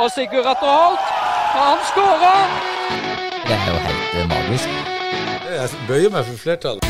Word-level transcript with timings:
Og 0.00 0.10
Sigurd 0.10 0.46
Atter 0.48 0.70
Holt, 0.72 1.08
han 1.52 1.78
skårer! 1.90 2.52
Det 3.44 3.56
er 3.56 3.66
jo 3.68 3.80
helt 3.86 4.14
eh, 4.16 4.28
magisk. 4.30 4.68
Jeg 5.52 5.68
bøyer 5.88 6.14
meg 6.14 6.24
for 6.30 6.40
flertallet. 6.40 6.86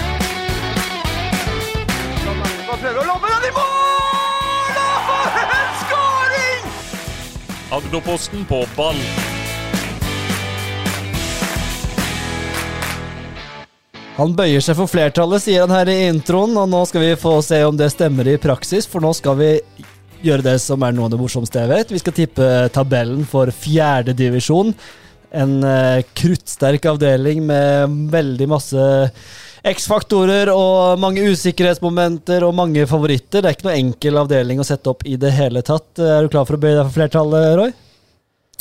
Prøver 2.83 3.01
å 3.03 3.07
lobbe 3.07 3.33
den 3.33 3.49
i 3.49 3.53
mål! 3.57 4.79
Og 5.17 5.41
en 5.43 5.77
skåring! 5.83 6.71
Agderposten 7.79 8.47
på 8.47 8.63
ball. 8.79 9.03
Han 14.17 14.35
bøyer 14.39 14.63
seg 14.63 14.79
for 14.79 14.91
flertallet, 14.91 15.43
sier 15.43 15.67
han 15.67 15.75
her 15.75 15.91
i 15.91 16.05
introen, 16.07 16.55
og 16.55 16.71
nå 16.71 16.85
skal 16.87 17.03
vi 17.03 17.15
få 17.19 17.41
se 17.43 17.65
om 17.67 17.75
det 17.79 17.91
stemmer 17.95 18.31
i 18.31 18.39
praksis, 18.39 18.87
for 18.87 19.03
nå 19.03 19.11
skal 19.17 19.39
vi 19.41 19.57
gjøre 20.25 20.47
det 20.47 20.57
som 20.63 20.83
er 20.83 20.95
noe 20.97 21.09
av 21.09 21.15
det 21.15 21.21
morsomste 21.21 21.63
jeg 21.63 21.71
vet. 21.73 21.95
Vi 21.95 22.01
skal 22.03 22.17
tippe 22.17 22.51
tabellen 22.75 23.25
for 23.29 23.53
fjerdedivisjon. 23.53 24.75
En 25.33 25.55
uh, 25.65 26.03
kruttsterk 26.19 26.87
avdeling 26.91 27.45
med 27.49 27.97
veldig 28.13 28.49
masse 28.53 28.89
X-faktorer 29.63 30.51
og 30.51 30.99
mange 31.01 31.23
usikkerhetsmomenter 31.31 32.43
og 32.43 32.57
mange 32.59 32.85
favoritter. 32.91 33.41
Det 33.41 33.51
er 33.51 33.57
ikke 33.57 33.69
noe 33.69 33.79
enkel 33.79 34.19
avdeling 34.25 34.61
å 34.61 34.67
sette 34.67 34.91
opp 34.91 35.07
i 35.07 35.15
det 35.21 35.31
hele 35.37 35.63
tatt. 35.67 35.95
Er 36.03 36.27
du 36.27 36.33
klar 36.33 36.49
for 36.49 36.59
å 36.59 36.63
bøye 36.63 36.75
deg 36.75 36.85
for 36.89 36.97
flertallet, 36.99 37.55
Roy? 37.61 37.73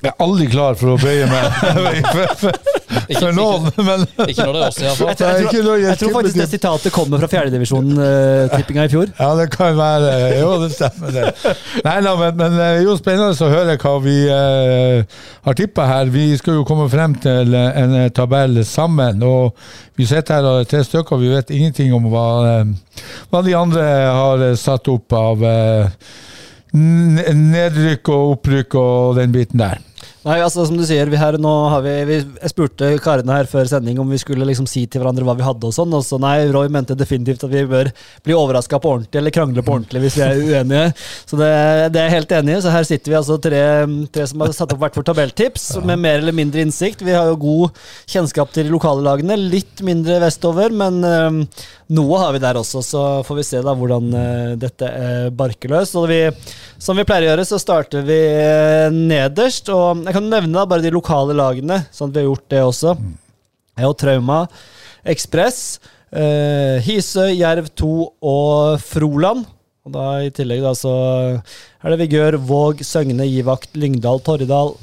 Jeg 0.02 0.14
er 0.14 0.24
aldri 0.26 0.48
klar 0.50 0.78
for 0.78 0.96
å 0.96 1.02
bøye 1.02 1.28
meg 1.30 2.06
for, 2.92 3.32
for, 3.34 3.72
for 3.76 3.86
men 3.88 4.06
Ikke 4.28 4.46
når 4.46 4.54
det 4.56 4.62
er 4.62 4.68
oss, 4.68 4.80
iallfall. 4.82 5.08
Jeg, 5.12 5.18
tror- 5.18 5.30
jeg, 5.32 5.48
tror, 5.52 5.76
jeg 5.78 5.88
jeg 5.92 6.00
tror 6.02 6.12
faktisk 6.18 6.38
det 6.42 6.48
sitatet 6.52 6.94
kommer 6.96 7.22
fra 7.24 7.30
fjerdedivisjon-tippinga 7.32 8.86
i 8.88 8.92
fjor. 8.94 9.12
Ja, 9.20 9.30
det 9.40 9.48
kan 9.54 9.78
være. 9.78 10.12
Jo, 10.40 10.50
det 10.64 10.72
stemmer, 10.76 11.14
det. 11.16 11.56
Nei 11.86 11.96
da, 12.06 12.16
men, 12.20 12.36
men 12.40 12.58
det 12.58 12.68
er 12.68 12.82
jo 12.86 12.96
spennende 13.00 13.36
å 13.48 13.52
høre 13.52 13.78
hva 13.82 13.94
vi 14.04 14.16
eh, 14.32 15.20
har 15.48 15.58
tippa 15.60 15.88
her. 15.90 16.12
Vi 16.14 16.26
skal 16.40 16.60
jo 16.60 16.66
komme 16.68 16.88
frem 16.92 17.16
til 17.24 17.56
en 17.58 17.96
eh, 18.04 18.10
tabell 18.16 18.62
sammen. 18.68 19.22
Og 19.28 19.56
vi 20.00 20.08
sitter 20.10 20.40
her 20.40 20.50
og 20.50 20.64
er 20.64 20.70
tre 20.72 20.84
stykker, 20.88 21.16
og 21.18 21.24
vi 21.24 21.32
vet 21.34 21.52
ingenting 21.56 21.94
om 21.98 22.10
hva, 22.12 22.26
eh, 22.50 23.00
hva 23.32 23.44
de 23.46 23.56
andre 23.58 23.86
har 24.10 24.46
eh, 24.52 24.58
satt 24.60 24.90
opp 24.92 25.14
av 25.18 25.44
eh, 25.46 25.88
n- 26.78 27.22
nedrykk 27.52 28.12
og 28.14 28.36
opprykk 28.38 28.78
og 28.82 29.18
den 29.22 29.34
biten 29.36 29.62
der. 29.62 29.80
Nei, 30.22 30.38
altså 30.44 30.68
som 30.68 30.78
du 30.78 30.84
sier, 30.86 31.10
vi 31.10 31.18
her 31.18 31.38
nå 31.42 31.52
har 31.74 31.82
vi, 31.82 31.94
vi 32.06 32.18
Jeg 32.20 32.52
spurte 32.52 32.92
karene 33.02 33.40
her 33.40 33.48
før 33.50 33.66
sending 33.70 33.98
om 34.02 34.10
vi 34.14 34.20
skulle 34.22 34.46
liksom 34.46 34.68
si 34.70 34.84
til 34.86 35.02
hverandre 35.02 35.26
hva 35.26 35.34
vi 35.38 35.46
hadde 35.46 35.66
og 35.66 35.74
sånn, 35.74 35.94
og 35.98 36.04
så 36.06 36.20
nei, 36.22 36.46
Roy 36.54 36.70
mente 36.74 36.98
definitivt 36.98 37.46
at 37.48 37.54
vi 37.54 37.64
bør 37.70 37.90
bli 38.26 38.36
overraska 38.38 38.78
på 38.82 38.92
ordentlig, 38.96 39.18
eller 39.18 39.34
krangle 39.34 39.66
på 39.66 39.74
ordentlig 39.74 40.04
hvis 40.04 40.20
vi 40.20 40.26
er 40.28 40.38
uenige. 40.38 40.86
Så 41.26 41.40
det, 41.40 41.50
det 41.96 42.04
er 42.04 42.10
jeg 42.10 42.16
helt 42.20 42.36
enig 42.38 42.56
i. 42.58 42.62
Så 42.62 42.76
her 42.76 42.86
sitter 42.88 43.14
vi 43.14 43.18
altså 43.18 43.40
tre, 43.42 43.64
tre 44.14 44.28
som 44.30 44.46
har 44.46 44.54
satt 44.58 44.76
opp 44.76 44.84
hvert 44.84 45.02
vårt 45.02 45.10
tabelltips, 45.10 45.68
med 45.90 46.02
mer 46.06 46.22
eller 46.22 46.38
mindre 46.38 46.62
innsikt. 46.66 47.02
Vi 47.06 47.18
har 47.18 47.32
jo 47.32 47.42
god 47.42 47.84
kjennskap 48.12 48.54
til 48.54 48.70
lokale 48.70 49.02
lagene, 49.06 49.40
litt 49.42 49.82
mindre 49.86 50.22
vestover, 50.22 50.74
men 50.76 51.02
øhm, 51.08 51.42
noe 51.98 52.20
har 52.22 52.36
vi 52.36 52.40
der 52.44 52.60
også, 52.60 52.84
så 52.86 53.02
får 53.28 53.42
vi 53.42 53.48
se 53.48 53.60
da 53.66 53.74
hvordan 53.76 54.14
øh, 54.16 54.54
dette 54.62 54.88
øh, 54.88 55.28
barker 55.36 55.74
løs. 55.74 55.92
Og 56.00 56.08
vi, 56.12 56.22
som 56.80 56.96
vi 56.98 57.06
pleier 57.08 57.26
å 57.26 57.32
gjøre, 57.34 57.48
så 57.50 57.60
starter 57.60 58.06
vi 58.08 58.20
øh, 58.32 58.94
nederst. 58.96 59.74
og 59.74 59.91
Jeg 59.96 60.16
kan 60.18 60.30
nevne 60.32 60.56
da 60.56 60.68
bare 60.70 60.84
de 60.86 60.92
lokale 60.94 61.36
lagene, 61.38 61.82
sånn 61.94 62.12
at 62.12 62.18
vi 62.18 62.24
har 62.24 62.30
gjort 62.30 62.48
det 62.54 62.62
også. 62.66 62.94
Det 63.78 63.88
Og 63.88 63.98
Trauma, 63.98 64.44
Ekspress, 65.08 65.80
eh, 66.12 66.78
Hisøy, 66.86 67.34
Jerv 67.40 67.72
2 67.76 67.92
og 68.22 68.80
Froland. 68.84 69.48
Og 69.82 69.96
da 69.96 70.22
I 70.22 70.30
tillegg 70.30 70.62
da 70.62 70.76
så 70.78 70.92
er 71.82 71.90
det 71.90 72.00
Vigør, 72.04 72.38
Våg, 72.38 72.84
Søgne, 72.86 73.26
Givakt, 73.26 73.74
Lyngdal, 73.74 74.22
Torridal, 74.22 74.76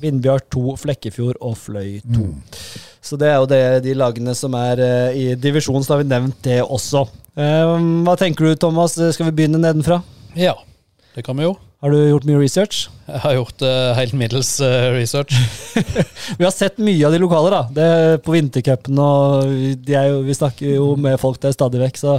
Vindbjart 0.00 0.46
2, 0.54 0.76
Flekkefjord 0.80 1.36
og 1.44 1.58
Fløy 1.58 1.98
2. 2.14 2.28
Så 3.04 3.18
det 3.20 3.28
er 3.28 3.36
jo 3.36 3.48
det, 3.50 3.62
de 3.84 3.94
lagene 3.98 4.34
som 4.38 4.54
er 4.56 4.80
eh, 4.80 5.18
i 5.18 5.26
divisjonen, 5.36 5.84
så 5.84 5.94
har 5.96 6.02
vi 6.04 6.08
nevnt 6.08 6.40
det 6.46 6.62
også. 6.64 7.04
Eh, 7.36 7.76
hva 8.06 8.16
tenker 8.18 8.48
du, 8.48 8.56
Thomas? 8.56 8.96
Skal 8.96 9.28
vi 9.28 9.36
begynne 9.42 9.60
nedenfra? 9.60 10.00
Ja, 10.38 10.54
det 11.14 11.26
kan 11.26 11.36
vi 11.36 11.48
jo. 11.48 11.56
Har 11.78 11.92
du 11.94 11.98
gjort 12.08 12.24
mye 12.26 12.40
research? 12.40 12.88
Jeg 13.06 13.20
har 13.22 13.36
gjort 13.36 13.62
uh, 13.62 13.92
helt 13.94 14.14
middels 14.18 14.48
uh, 14.58 14.88
research. 14.96 15.30
Vi 16.38 16.42
har 16.42 16.50
sett 16.50 16.80
mye 16.82 17.04
av 17.06 17.14
de 17.14 17.20
lokale, 17.22 17.52
da. 17.54 17.60
Det 17.76 18.22
på 18.26 18.34
vintercupen, 18.34 18.98
og 18.98 19.46
jo, 19.46 20.16
vi 20.26 20.34
snakker 20.34 20.72
jo 20.74 20.88
med 20.98 21.20
folk 21.22 21.38
der 21.44 21.54
stadig 21.54 21.78
vekk, 21.84 22.00
så 22.00 22.16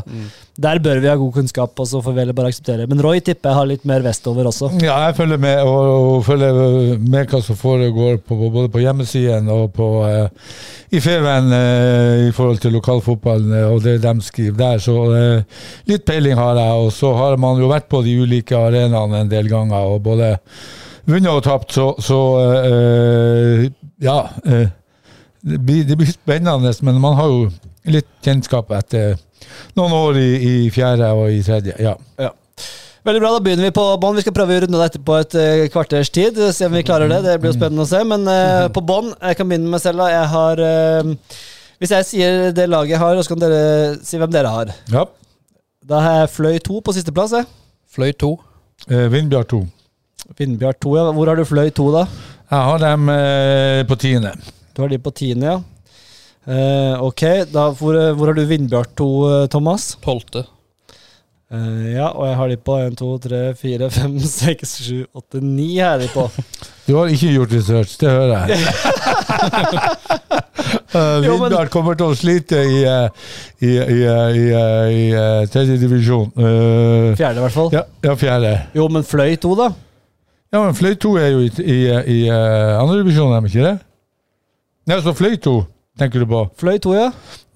der 0.59 0.79
bør 0.83 0.99
vi 0.99 1.07
ha 1.07 1.15
god 1.15 1.31
kunnskap, 1.37 1.79
og 1.79 1.87
så 1.87 2.01
får 2.03 2.15
vi 2.17 2.25
bare 2.35 2.51
akseptere. 2.51 2.87
Men 2.91 3.01
Roy 3.03 3.21
tipper 3.23 3.51
jeg 3.51 3.57
har 3.59 3.67
litt 3.69 3.85
mer 3.87 4.03
vestover 4.03 4.49
også. 4.49 4.71
Ja, 4.83 4.97
jeg 5.07 5.15
følger 5.15 5.39
med, 5.41 5.61
og, 5.63 5.91
og 6.15 6.25
følger 6.27 6.97
med 6.99 7.31
hva 7.31 7.41
som 7.45 7.59
foregår 7.59 8.19
på, 8.19 8.37
både 8.41 8.71
på 8.73 8.81
hjemmesiden 8.83 9.47
og 9.53 9.71
på, 9.75 9.87
eh, 10.07 10.49
i 10.95 11.01
Feven 11.03 11.53
eh, 11.55 12.25
i 12.27 12.33
forhold 12.35 12.59
til 12.63 12.75
lokalfotballen 12.75 13.55
og 13.69 13.83
det 13.85 13.99
de 14.03 14.15
skriver 14.25 14.57
der. 14.59 14.83
Så 14.83 14.97
eh, 15.15 15.61
litt 15.91 16.03
peiling 16.07 16.35
har 16.39 16.59
jeg, 16.59 16.83
og 16.83 16.91
så 16.95 17.13
har 17.17 17.39
man 17.39 17.61
jo 17.61 17.71
vært 17.71 17.87
på 17.91 18.03
de 18.03 18.17
ulike 18.19 18.57
arenaene 18.59 19.23
en 19.23 19.31
del 19.31 19.47
ganger 19.51 19.95
og 19.95 20.03
både 20.09 20.35
vunnet 21.09 21.31
og 21.31 21.45
tapt, 21.45 21.71
så, 21.73 21.93
så 22.03 22.19
ja. 24.03 24.19
Det, 25.41 25.57
blir, 25.57 25.83
det 25.87 25.97
blir 25.99 26.11
spennende, 26.11 26.73
men 26.85 27.01
man 27.01 27.17
har 27.19 27.31
jo 27.31 27.47
litt 27.89 28.09
kjennskap 28.25 28.71
etter 28.75 29.17
noen 29.77 29.95
år 29.95 30.19
i, 30.19 30.29
i 30.35 30.53
fjerde 30.73 31.09
og 31.15 31.31
i 31.33 31.41
tredje. 31.45 31.75
ja. 31.79 31.95
Veldig 33.07 33.21
bra, 33.23 33.29
da 33.31 33.39
begynner 33.41 33.63
vi 33.63 33.73
på 33.73 33.83
bånn. 33.97 34.17
Vi 34.17 34.21
skal 34.25 34.33
prøve 34.35 34.57
å 34.57 34.61
runde 34.65 34.79
dette 34.81 34.99
på 35.01 35.13
et 35.17 35.35
eh, 35.39 35.61
kvarters 35.71 36.09
tid. 36.13 36.35
Se 36.53 36.67
om 36.67 36.73
vi 36.75 36.83
klarer 36.85 37.07
det. 37.09 37.21
Det 37.23 37.37
blir 37.39 37.53
jo 37.53 37.55
spennende 37.55 37.85
å 37.85 37.89
se. 37.89 38.01
Men 38.05 38.27
uh, 38.27 38.67
på 38.75 38.83
bånn, 38.85 39.13
jeg 39.15 39.37
kan 39.39 39.47
begynne 39.47 39.69
med 39.69 39.77
meg 39.77 39.81
selv. 39.81 40.03
da. 40.03 40.09
Jeg 40.11 40.27
har 40.33 40.61
uh, 40.61 41.39
Hvis 41.79 41.93
jeg 41.95 42.07
sier 42.09 42.51
det 42.53 42.67
laget 42.67 42.97
jeg 42.97 43.01
har, 43.01 43.21
så 43.23 43.31
kan 43.31 43.41
dere 43.41 43.63
si 44.05 44.19
hvem 44.19 44.35
dere 44.35 44.51
har. 44.51 44.75
ja. 44.91 45.07
Da 45.89 46.03
har 46.03 46.17
jeg 46.19 46.29
Fløy 46.35 46.59
2 46.61 46.81
på 46.85 46.93
sisteplass. 46.93 47.33
Fløy 47.89 48.11
2. 48.13 48.27
Eh, 48.91 49.07
Vindbjart 49.09 49.49
2. 49.55 49.63
Vindbjart 50.37 50.77
2, 50.83 50.95
ja. 50.97 51.05
Hvor 51.15 51.31
har 51.31 51.39
du 51.39 51.45
Fløy 51.47 51.71
2, 51.73 51.87
da? 51.95 52.03
Jeg 52.51 52.67
har 52.67 52.83
dem 52.83 53.09
eh, 53.09 53.81
på 53.89 53.97
tiende. 53.97 54.35
Du 54.79 54.83
har 54.83 54.89
de 54.89 54.99
på 55.03 55.11
tiende, 55.11 55.45
ja. 55.45 55.61
Eh, 56.47 57.01
ok, 57.03 57.21
da, 57.51 57.65
hvor, 57.75 57.97
hvor 58.15 58.27
har 58.29 58.33
du 58.37 58.45
Vindbjart 58.47 58.93
2, 58.95 59.07
eh, 59.27 59.47
Thomas? 59.51 59.97
Tolvte. 59.99 60.45
Eh, 61.51 61.89
ja, 61.97 62.05
og 62.13 62.23
jeg 62.29 62.37
har 62.39 62.47
de 62.53 62.57
på 62.63 62.77
1, 62.85 62.95
2, 62.95 63.17
3, 63.25 63.41
4, 63.59 63.89
5, 63.91 64.15
6, 64.23 64.75
7, 64.85 65.05
8, 65.19 65.41
9 65.43 65.65
her 65.81 65.97
er 65.97 65.99
de 66.05 66.07
på. 66.13 66.23
Du 66.87 66.95
har 66.95 67.11
ikke 67.11 67.33
gjort 67.33 67.51
research, 67.57 67.97
det 67.99 68.07
hører 68.07 68.47
jeg. 68.47 68.55
uh, 70.95 71.19
Vindbjart 71.27 71.69
kommer 71.75 71.99
til 71.99 72.07
å 72.07 72.15
slite 72.17 72.63
i, 72.63 72.79
eh, 72.87 73.11
i, 73.59 73.75
i, 73.75 73.83
eh, 73.83 73.99
i, 73.99 74.01
eh, 74.61 74.87
i 74.93 75.03
eh, 75.11 75.43
tredje 75.51 75.75
divisjon. 75.83 76.31
Uh, 76.39 77.11
Fjerde, 77.19 77.35
i 77.35 77.43
hvert 77.49 77.57
fall. 77.57 77.67
ja, 77.75 77.83
ja, 78.07 78.15
fjerde. 78.23 78.55
Jo, 78.79 78.87
men 78.95 79.03
Fløy 79.03 79.35
2, 79.43 79.51
da? 79.59 79.67
Ja, 80.55 80.63
men 80.63 80.71
Fløy 80.79 80.95
2 80.95 81.13
er 81.19 81.29
jo 81.35 81.43
i, 81.43 81.51
i, 81.67 81.79
i 82.15 82.17
uh, 82.31 82.79
andre 82.79 83.03
divisjon, 83.03 83.35
er 83.35 83.43
de 83.43 83.51
ikke 83.53 83.67
det? 83.67 83.75
Nei, 84.89 84.97
så 85.05 85.13
Fløy 85.13 85.37
2 85.37 85.59
tenker 85.99 86.23
du 86.23 86.29
på? 86.31 86.41
Fløy 86.57 86.79
2, 86.81 86.93
ja. 86.95 87.07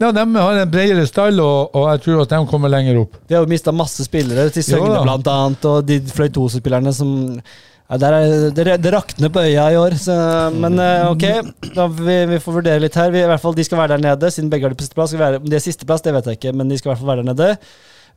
Ja, 0.01 0.09
de 0.13 0.23
har 0.35 0.57
en 0.59 0.71
bredere 0.71 1.05
stall, 1.07 1.39
og, 1.41 1.73
og 1.73 1.87
jeg 1.93 2.01
tror 2.03 2.23
at 2.25 2.33
de 2.33 2.39
kommer 2.49 2.69
lenger 2.69 2.99
opp. 2.99 3.15
De 3.29 3.37
har 3.37 3.45
jo 3.45 3.49
mista 3.49 3.73
masse 3.73 4.05
spillere, 4.05 4.49
til 4.53 4.65
Søgne 4.67 4.91
da. 4.91 5.03
blant 5.05 5.29
annet, 5.31 5.69
og 5.69 5.87
de 5.87 6.01
Fløy 6.13 6.27
2-spillerne 6.35 6.93
som 6.93 7.13
ja, 7.39 7.97
er, 7.97 8.51
det, 8.55 8.67
det 8.83 8.91
rakner 8.93 9.31
på 9.33 9.45
øya 9.47 9.65
i 9.73 9.79
år, 9.79 9.95
så, 10.01 10.17
men 10.53 10.77
eh, 10.81 11.07
ok. 11.09 11.71
Da, 11.73 11.87
vi, 11.87 12.17
vi 12.33 12.39
får 12.43 12.57
vurdere 12.59 12.83
litt 12.83 12.99
her. 12.99 13.09
Vi, 13.15 13.23
i 13.23 13.31
hvert 13.31 13.41
fall, 13.41 13.55
De 13.57 13.65
skal 13.65 13.81
være 13.81 13.95
der 13.95 14.05
nede, 14.05 14.31
siden 14.33 14.51
begge 14.51 14.67
har 14.67 14.75
de 14.75 14.79
på 14.79 14.85
sisteplass. 14.85 15.15
Om 15.17 15.49
de 15.49 15.57
er 15.57 15.63
sisteplass, 15.63 16.05
det 16.05 16.13
vet 16.15 16.29
jeg 16.29 16.39
ikke, 16.41 16.53
men 16.57 16.69
de 16.69 16.77
skal 16.79 16.91
i 16.91 16.93
hvert 16.93 17.03
fall 17.03 17.13
være 17.15 17.25
der 17.25 17.31
nede. 17.33 17.51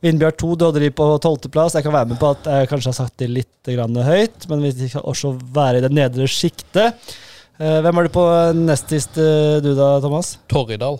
Vindbjørn 0.05 0.37
2 0.43 0.55
du 0.55 0.65
hadde 0.67 0.83
de 0.83 0.91
på 0.93 1.07
tolvteplass. 1.23 1.77
Jeg 1.77 1.87
kan 1.87 1.95
være 1.95 2.11
med 2.11 2.19
på 2.21 2.29
at 2.35 2.51
jeg 2.53 2.69
kanskje 2.69 2.93
har 2.93 2.99
sagt 2.99 3.17
de 3.21 3.31
litt 3.39 3.71
grann 3.73 3.97
høyt, 4.05 4.45
men 4.51 4.61
vi 4.65 4.73
skal 4.91 5.07
også 5.09 5.33
være 5.55 5.79
i 5.79 5.87
det 5.87 5.93
nedre 5.97 6.29
sjiktet. 6.29 7.15
Eh, 7.57 7.79
hvem 7.81 7.97
er 7.99 8.07
du 8.07 8.13
på 8.13 8.23
nest 8.57 8.91
sist, 8.93 9.17
eh, 9.17 9.57
du 9.65 9.71
da, 9.77 9.95
Thomas? 10.03 10.35
Torridal. 10.51 10.99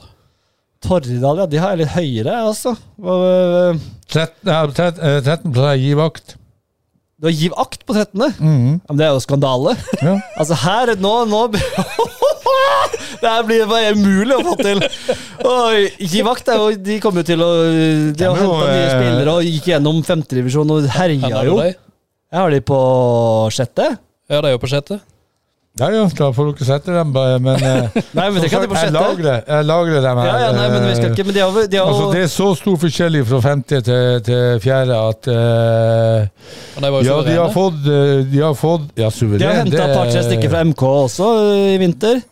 Torridal, 0.81 1.43
ja. 1.43 1.45
De 1.49 1.57
har 1.61 1.75
jeg 1.75 1.83
litt 1.83 1.93
høyere, 1.93 2.33
jeg 2.33 2.49
også. 2.51 2.75
Hva- 3.01 3.79
13, 4.07 4.49
ja, 4.49 4.59
13, 4.67 5.03
eh, 5.03 5.21
13 5.21 5.53
å 5.53 5.77
gi 5.77 5.93
vakt. 5.97 6.35
Du 7.19 7.25
har 7.25 7.33
Giv 7.33 7.53
akt 7.57 7.81
på 7.85 7.95
13. 7.97 8.29
Mhm. 8.37 8.73
Ja, 8.85 8.93
men 8.93 8.97
det 8.99 9.05
er 9.07 9.13
jo 9.15 9.21
skandale. 9.23 9.71
Ja. 10.03 10.19
Altså 10.37 10.53
her, 10.53 10.91
nå, 11.01 11.13
nå 11.25 11.47
Det 13.17 13.25
her 13.25 13.41
blir 13.47 13.63
bare 13.65 13.95
umulig 13.97 14.35
å 14.37 14.43
få 14.45 14.53
til. 14.61 14.83
Oi, 15.49 15.87
Giv 15.97 16.27
akt 16.29 16.47
er 16.53 16.59
jo 16.61 16.75
De 16.77 16.99
kommer 17.01 17.23
jo 17.23 17.27
til 17.31 17.41
å 17.41 17.47
De 18.13 18.23
har 18.27 18.37
henta 18.37 18.67
nye 18.69 18.91
spillere 18.93 19.33
og 19.33 19.47
gikk 19.49 19.69
gjennom 19.71 20.03
femtedivisjon 20.05 20.69
og 20.75 20.85
herja 20.93 21.41
jo. 21.49 21.57
Jeg 21.65 22.37
har 22.37 22.53
de 22.53 22.59
på 22.69 22.77
sjette. 23.55 23.87
Ja, 24.29 24.41
de 24.43 24.51
er 24.51 24.53
jo 24.53 24.61
på 24.61 24.69
sjette. 24.69 24.99
Ja, 25.77 25.89
ja, 25.93 26.03
da 26.17 26.29
får 26.33 26.47
dere 26.51 26.65
sette 26.65 26.93
dem, 26.95 27.11
bare, 27.13 27.37
men 27.43 27.61
eh, 27.61 27.97
Nei, 28.17 28.27
men 28.33 28.41
det 28.41 28.49
kan 28.49 28.63
de 28.63 28.69
jeg, 28.73 28.93
lagrer, 28.95 29.43
jeg 29.45 29.67
lagrer 29.69 30.05
dem 30.05 30.21
her. 30.21 30.29
Ja, 30.29 30.37
ja, 30.45 30.53
nei, 30.57 30.67
men 30.73 30.87
vi 30.87 30.95
skal 30.97 31.09
eh, 31.09 31.11
ikke 31.13 31.25
Men 31.27 31.35
de 31.35 31.43
har, 31.43 31.59
de 31.73 31.81
har 31.81 31.91
Altså, 31.91 32.07
det 32.15 32.23
er 32.23 32.31
så 32.33 32.47
stor 32.57 32.79
forskjell 32.81 33.19
fra 33.29 33.41
femte 33.45 33.81
til, 33.85 34.23
til 34.25 34.63
fjerde 34.63 35.01
at 35.11 35.29
uh, 35.33 36.87
var 36.87 36.97
jo 36.97 37.03
Ja, 37.05 37.19
de 37.27 37.35
har 37.37 37.53
fått 37.53 37.91
eh, 37.93 38.15
De 38.31 38.41
har 38.41 38.57
fått 38.57 38.89
Ja, 38.97 39.11
suveren. 39.13 39.43
de 39.43 39.49
har 39.49 39.61
henta 39.61 39.83
et 39.85 39.93
par-tre 39.93 40.25
stykker 40.25 40.53
fra 40.55 40.63
MK 40.65 40.83
også 40.87 41.29
i 41.75 41.77
vinter. 41.81 42.25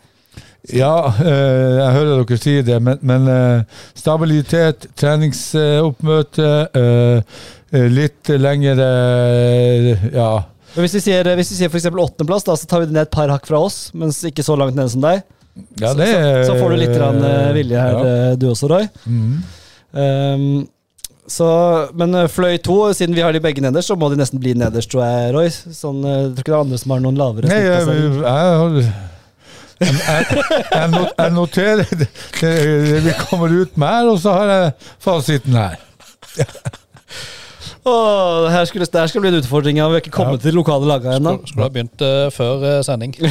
Ja, 0.73 0.95
eh, 1.21 1.75
jeg 1.77 1.93
hører 1.93 2.23
dere 2.23 2.37
si 2.41 2.55
det, 2.65 2.79
men, 2.81 2.97
men 3.05 3.27
eh, 3.29 3.83
stabilitet, 3.97 4.87
treningsoppmøte, 4.97 6.49
eh, 6.73 7.37
eh, 7.75 7.87
litt 7.93 8.33
lengre 8.41 8.89
eh, 8.89 10.09
Ja. 10.15 10.31
Men 10.75 10.83
hvis 10.83 10.97
vi 10.97 11.01
sier, 11.07 11.27
hvis 11.39 11.51
vi 11.53 11.57
sier 11.61 11.71
f.eks. 11.71 11.87
åttendeplass, 11.87 12.43
da, 12.47 12.55
så 12.59 12.67
tar 12.67 12.83
vi 12.83 12.89
det 12.89 12.95
ned 12.97 13.07
et 13.07 13.13
par 13.15 13.31
hakk 13.31 13.47
fra 13.47 13.61
oss, 13.63 13.77
mens 13.95 14.19
ikke 14.27 14.43
så 14.43 14.57
langt 14.59 14.75
nede 14.75 14.91
som 14.91 15.03
deg. 15.05 15.23
ja 15.79 15.93
så, 15.93 15.97
det, 16.01 16.07
så, 16.11 16.51
så 16.51 16.55
får 16.59 16.73
du 16.75 16.79
litt 16.81 16.95
rann, 16.99 17.19
eh, 17.23 17.51
vilje 17.55 17.79
her, 17.79 17.95
Ja. 17.95 18.15
eh, 18.31 18.37
du 18.41 18.49
også, 18.51 18.67
Roy. 18.71 18.87
Mm. 19.07 19.35
Um, 19.95 20.47
så, 21.31 21.47
men 21.97 22.13
eh, 22.19 22.27
fløy 22.29 22.57
to, 22.61 22.75
siden 22.93 23.15
vi 23.15 23.23
har 23.23 23.31
de 23.33 23.39
begge 23.41 23.63
nederst, 23.63 23.87
så 23.89 23.95
må 23.97 24.11
de 24.11 24.19
nesten 24.19 24.41
bli 24.43 24.51
nederst, 24.59 24.91
tror 24.91 25.05
jeg, 25.07 25.31
Roy. 25.37 25.49
Sånn, 25.73 26.03
jeg 26.03 26.31
tror 26.35 26.43
ikke 26.43 26.51
det 26.51 26.57
er 26.59 26.65
andre 26.67 26.81
som 26.83 26.95
har 26.97 27.03
noen 27.07 27.17
lavere 27.23 27.49
Nei, 27.49 27.61
jeg, 27.63 27.71
jeg, 27.71 27.79
jeg, 27.87 28.85
jeg, 29.79 29.95
jeg 30.75 31.07
jeg 31.19 31.33
noterer 31.35 31.81
det, 32.03 32.07
det 32.41 33.01
vi 33.07 33.15
kommer 33.25 33.51
ut 33.63 33.79
med 33.79 33.95
her, 33.95 34.11
og 34.11 34.19
så 34.23 34.35
har 34.37 34.51
jeg 34.53 34.73
fasiten 35.07 35.55
her. 35.57 35.79
Åh, 37.85 38.47
her 38.49 38.65
skulle, 38.65 38.87
det 38.89 39.01
her 39.01 39.11
skal 39.11 39.21
bli 39.21 39.29
en 39.29 39.37
utfordring. 39.37 39.77
Vi 39.77 39.83
har 39.83 40.01
ikke 40.01 40.13
kommet 40.15 40.41
til 40.41 40.49
de 40.49 40.57
lokale 40.57 40.89
lagene 40.89 41.19
ennå. 41.19 41.35
Skulle, 41.35 41.51
skulle 41.51 41.67
ha 41.67 41.73
begynt 41.75 42.05
uh, 42.05 42.31
før 42.33 42.65
uh, 42.65 42.79
sending. 42.85 43.13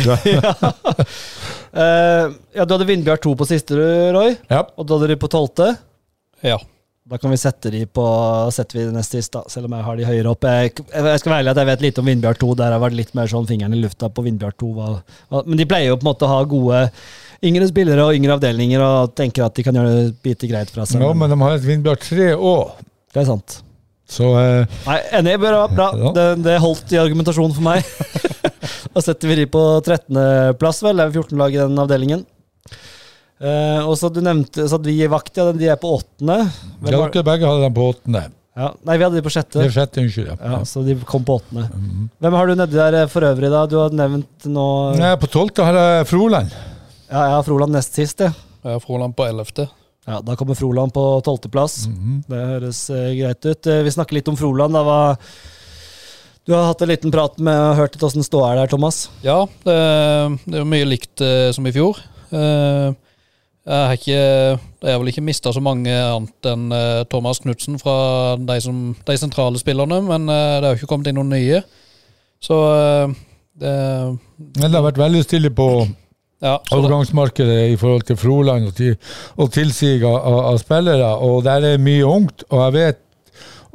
Eh, 1.75 2.29
ja, 2.55 2.63
du 2.63 2.71
hadde 2.71 2.87
Vindbjørn 2.87 3.19
2 3.19 3.33
på 3.35 3.47
siste, 3.51 3.75
Roy. 4.15 4.37
Ja. 4.47 4.61
Og 4.79 4.87
du 4.87 4.93
hadde 4.95 5.09
de 5.11 5.17
på 5.19 5.27
tolvte. 5.27 5.73
Ja. 6.47 6.61
Da 7.11 7.19
kan 7.19 7.33
vi 7.35 7.39
sette 7.41 7.73
de 7.75 7.81
på 7.91 8.05
setter 8.55 8.79
vi 8.79 8.85
det 8.87 8.95
nest 8.95 9.13
sist, 9.13 9.33
da, 9.35 9.43
selv 9.51 9.67
om 9.67 9.75
jeg 9.75 9.85
har 9.89 9.99
de 9.99 10.07
høyere 10.07 10.31
opp. 10.31 10.47
Jeg, 10.47 10.71
jeg 10.95 11.21
skal 11.21 11.35
være 11.35 11.51
at 11.51 11.61
jeg 11.61 11.69
vet 11.73 11.83
lite 11.83 12.01
om 12.05 12.13
Vindbjørn 12.13 12.39
2. 12.45 12.53
Der 12.63 12.77
har 12.77 12.85
vært 12.85 12.95
litt 13.01 13.11
mer 13.19 13.27
sånn 13.29 13.51
fingeren 13.51 13.75
i 13.75 13.83
lufta 13.83 14.07
på 14.07 14.23
Vindbjørn 14.29 14.55
2. 14.63 14.71
Hva, 14.79 14.93
hva, 15.35 15.43
men 15.49 15.59
de 15.59 15.67
pleier 15.69 15.91
jo 15.91 15.99
på 15.99 16.07
en 16.07 16.13
måte 16.13 16.29
å 16.29 16.31
ha 16.31 16.39
gode 16.55 16.87
yngre 17.45 17.69
spillere 17.75 18.07
og 18.07 18.21
yngre 18.21 18.39
avdelinger 18.39 18.87
og 18.87 19.19
tenker 19.19 19.49
at 19.49 19.59
de 19.59 19.67
kan 19.67 19.83
gjøre 19.83 19.99
det 19.99 20.09
bite 20.23 20.55
greit 20.55 20.71
fra 20.71 20.87
seg. 20.87 21.03
Ja, 21.03 21.11
men 21.11 21.35
de 21.35 21.43
har 21.43 21.59
et 21.59 21.67
Vindbjørn 21.67 22.05
3 22.07 22.33
òg, 22.39 22.85
Det 23.11 23.27
er 23.27 23.33
sant. 23.35 23.64
Så 24.11 24.29
eh, 24.37 24.77
Nei, 24.87 24.99
enig, 25.21 25.39
bra. 25.41 25.65
bra. 25.73 25.89
Ja. 25.97 26.13
Det, 26.17 26.27
det 26.45 26.59
holdt 26.63 26.93
i 26.93 27.01
argumentasjonen 27.01 27.55
for 27.57 27.65
meg. 27.65 27.85
da 28.95 29.03
setter 29.03 29.31
vi 29.31 29.39
de 29.41 29.47
på 29.51 29.63
13.-plass, 29.81 30.83
vel. 30.85 31.01
Det 31.01 31.07
er 31.09 31.15
14 31.23 31.41
lag 31.41 31.55
i 31.57 31.61
den 31.63 31.81
avdelingen. 31.81 32.25
Eh, 33.45 33.81
og 33.83 33.97
så 33.99 34.09
du 34.15 34.21
nevnte 34.25 34.69
så 34.71 34.79
at 34.79 34.87
vi 34.87 34.95
i 35.03 35.09
vakt, 35.11 35.35
ja, 35.41 35.49
de 35.53 35.69
er 35.73 35.81
på 35.81 35.91
åttende. 35.97 36.37
Ja, 36.85 37.01
dere 37.01 37.25
begge 37.27 37.49
hadde 37.49 37.65
dem 37.67 37.75
på 37.77 37.89
åttende. 37.91 38.23
ja, 38.55 38.69
nei, 38.87 38.95
vi 39.01 39.05
hadde 39.09 39.19
de 39.19 39.25
på 39.27 39.33
sjette. 39.35 39.59
Det 39.59 39.67
er 39.71 39.75
sjette, 39.75 40.05
unnskyld. 40.05 40.29
Ja. 40.31 40.53
Ja, 40.53 40.61
så 40.69 40.85
de 40.87 40.95
kom 41.09 41.25
på 41.27 41.41
åttende. 41.41 41.67
Mhm. 41.75 42.07
Hvem 42.23 42.37
har 42.39 42.47
du 42.53 42.55
nedi 42.61 42.79
der 42.79 42.99
eh, 43.03 43.09
for 43.11 43.27
øvrig, 43.27 43.51
da? 43.53 43.65
Du 43.69 43.79
har 43.81 43.97
nevnt 43.97 44.47
nå 44.49 44.67
Nei, 45.01 45.15
på 45.21 45.33
tolvte 45.33 45.67
har 45.67 45.81
jeg 45.81 46.07
Froland. 46.13 46.53
Ja, 47.09 47.25
jeg 47.25 47.35
har 47.39 47.49
Froland 47.49 47.75
nest 47.77 47.97
sist, 47.99 48.23
jeg. 48.23 48.37
Jeg 48.65 48.77
har 48.79 48.85
Froland 48.85 49.17
på 49.19 49.27
11. 49.27 49.67
Ja, 50.05 50.21
da 50.21 50.37
kommer 50.37 50.57
Froland 50.59 50.93
på 50.93 51.03
tolvteplass. 51.25 51.87
Mhm. 51.89 52.25
Det 52.29 52.41
høres 52.51 52.85
eh, 52.93 53.13
greit 53.17 53.45
ut. 53.47 53.67
Eh, 53.67 53.83
vi 53.87 53.93
snakker 53.95 54.19
litt 54.19 54.29
om 54.29 54.37
Froland. 54.37 54.77
Da. 54.77 54.83
Hva, 54.85 54.99
du 56.45 56.53
har 56.53 56.67
hatt 56.69 56.83
en 56.85 56.91
liten 56.93 57.15
prat 57.15 57.39
med 57.41 57.57
og 57.57 57.79
hørt 57.79 57.97
litt 57.97 58.05
åssen 58.05 58.27
ståa 58.27 58.51
er 58.53 58.61
der, 58.61 58.73
Thomas. 58.75 59.07
Ja, 59.25 59.47
det, 59.65 59.79
det 60.45 60.59
er 60.59 60.61
jo 60.61 60.69
mye 60.69 60.91
likt 60.91 61.25
eh, 61.25 61.49
som 61.57 61.65
i 61.65 61.73
fjor. 61.73 62.03
Eh, 62.35 62.93
jeg 63.65 63.87
har 63.89 63.95
ikke 63.97 64.17
Jeg 64.19 64.91
har 64.93 64.99
vel 65.01 65.09
ikke 65.09 65.25
mista 65.25 65.49
så 65.57 65.61
mange 65.65 65.89
annet 65.89 66.49
enn 66.51 66.67
eh, 66.77 67.05
Thomas 67.09 67.41
Knutsen 67.41 67.79
fra 67.81 68.37
de, 68.37 68.59
som, 68.61 68.91
de 69.09 69.17
sentrale 69.17 69.57
spillerne, 69.63 70.03
men 70.05 70.29
eh, 70.29 70.57
det 70.59 70.69
har 70.69 70.75
jo 70.75 70.83
ikke 70.83 70.91
kommet 70.91 71.09
inn 71.09 71.17
noen 71.17 71.33
nye. 71.33 71.63
Så 72.45 72.59
det 73.57 73.73
Men 74.37 74.67
det 74.69 74.77
har 74.77 74.85
vært 74.85 75.01
veldig 75.01 75.23
stille 75.25 75.49
på 75.55 75.87
Ja, 76.45 76.59
overgangsmarkedet 76.77 77.71
i 77.73 77.77
forhold 77.81 78.03
til 78.11 78.19
Froland 78.21 78.67
og, 78.69 78.75
til, 78.77 78.97
og 79.41 79.49
tilsig 79.55 79.97
av, 80.05 80.19
av, 80.53 80.59
spillere, 80.61 81.15
og 81.25 81.39
der 81.47 81.65
er 81.73 81.81
mye 81.81 82.05
ungt. 82.05 82.45
Og 82.51 82.61
jeg 82.67 82.75
vet 82.77 83.01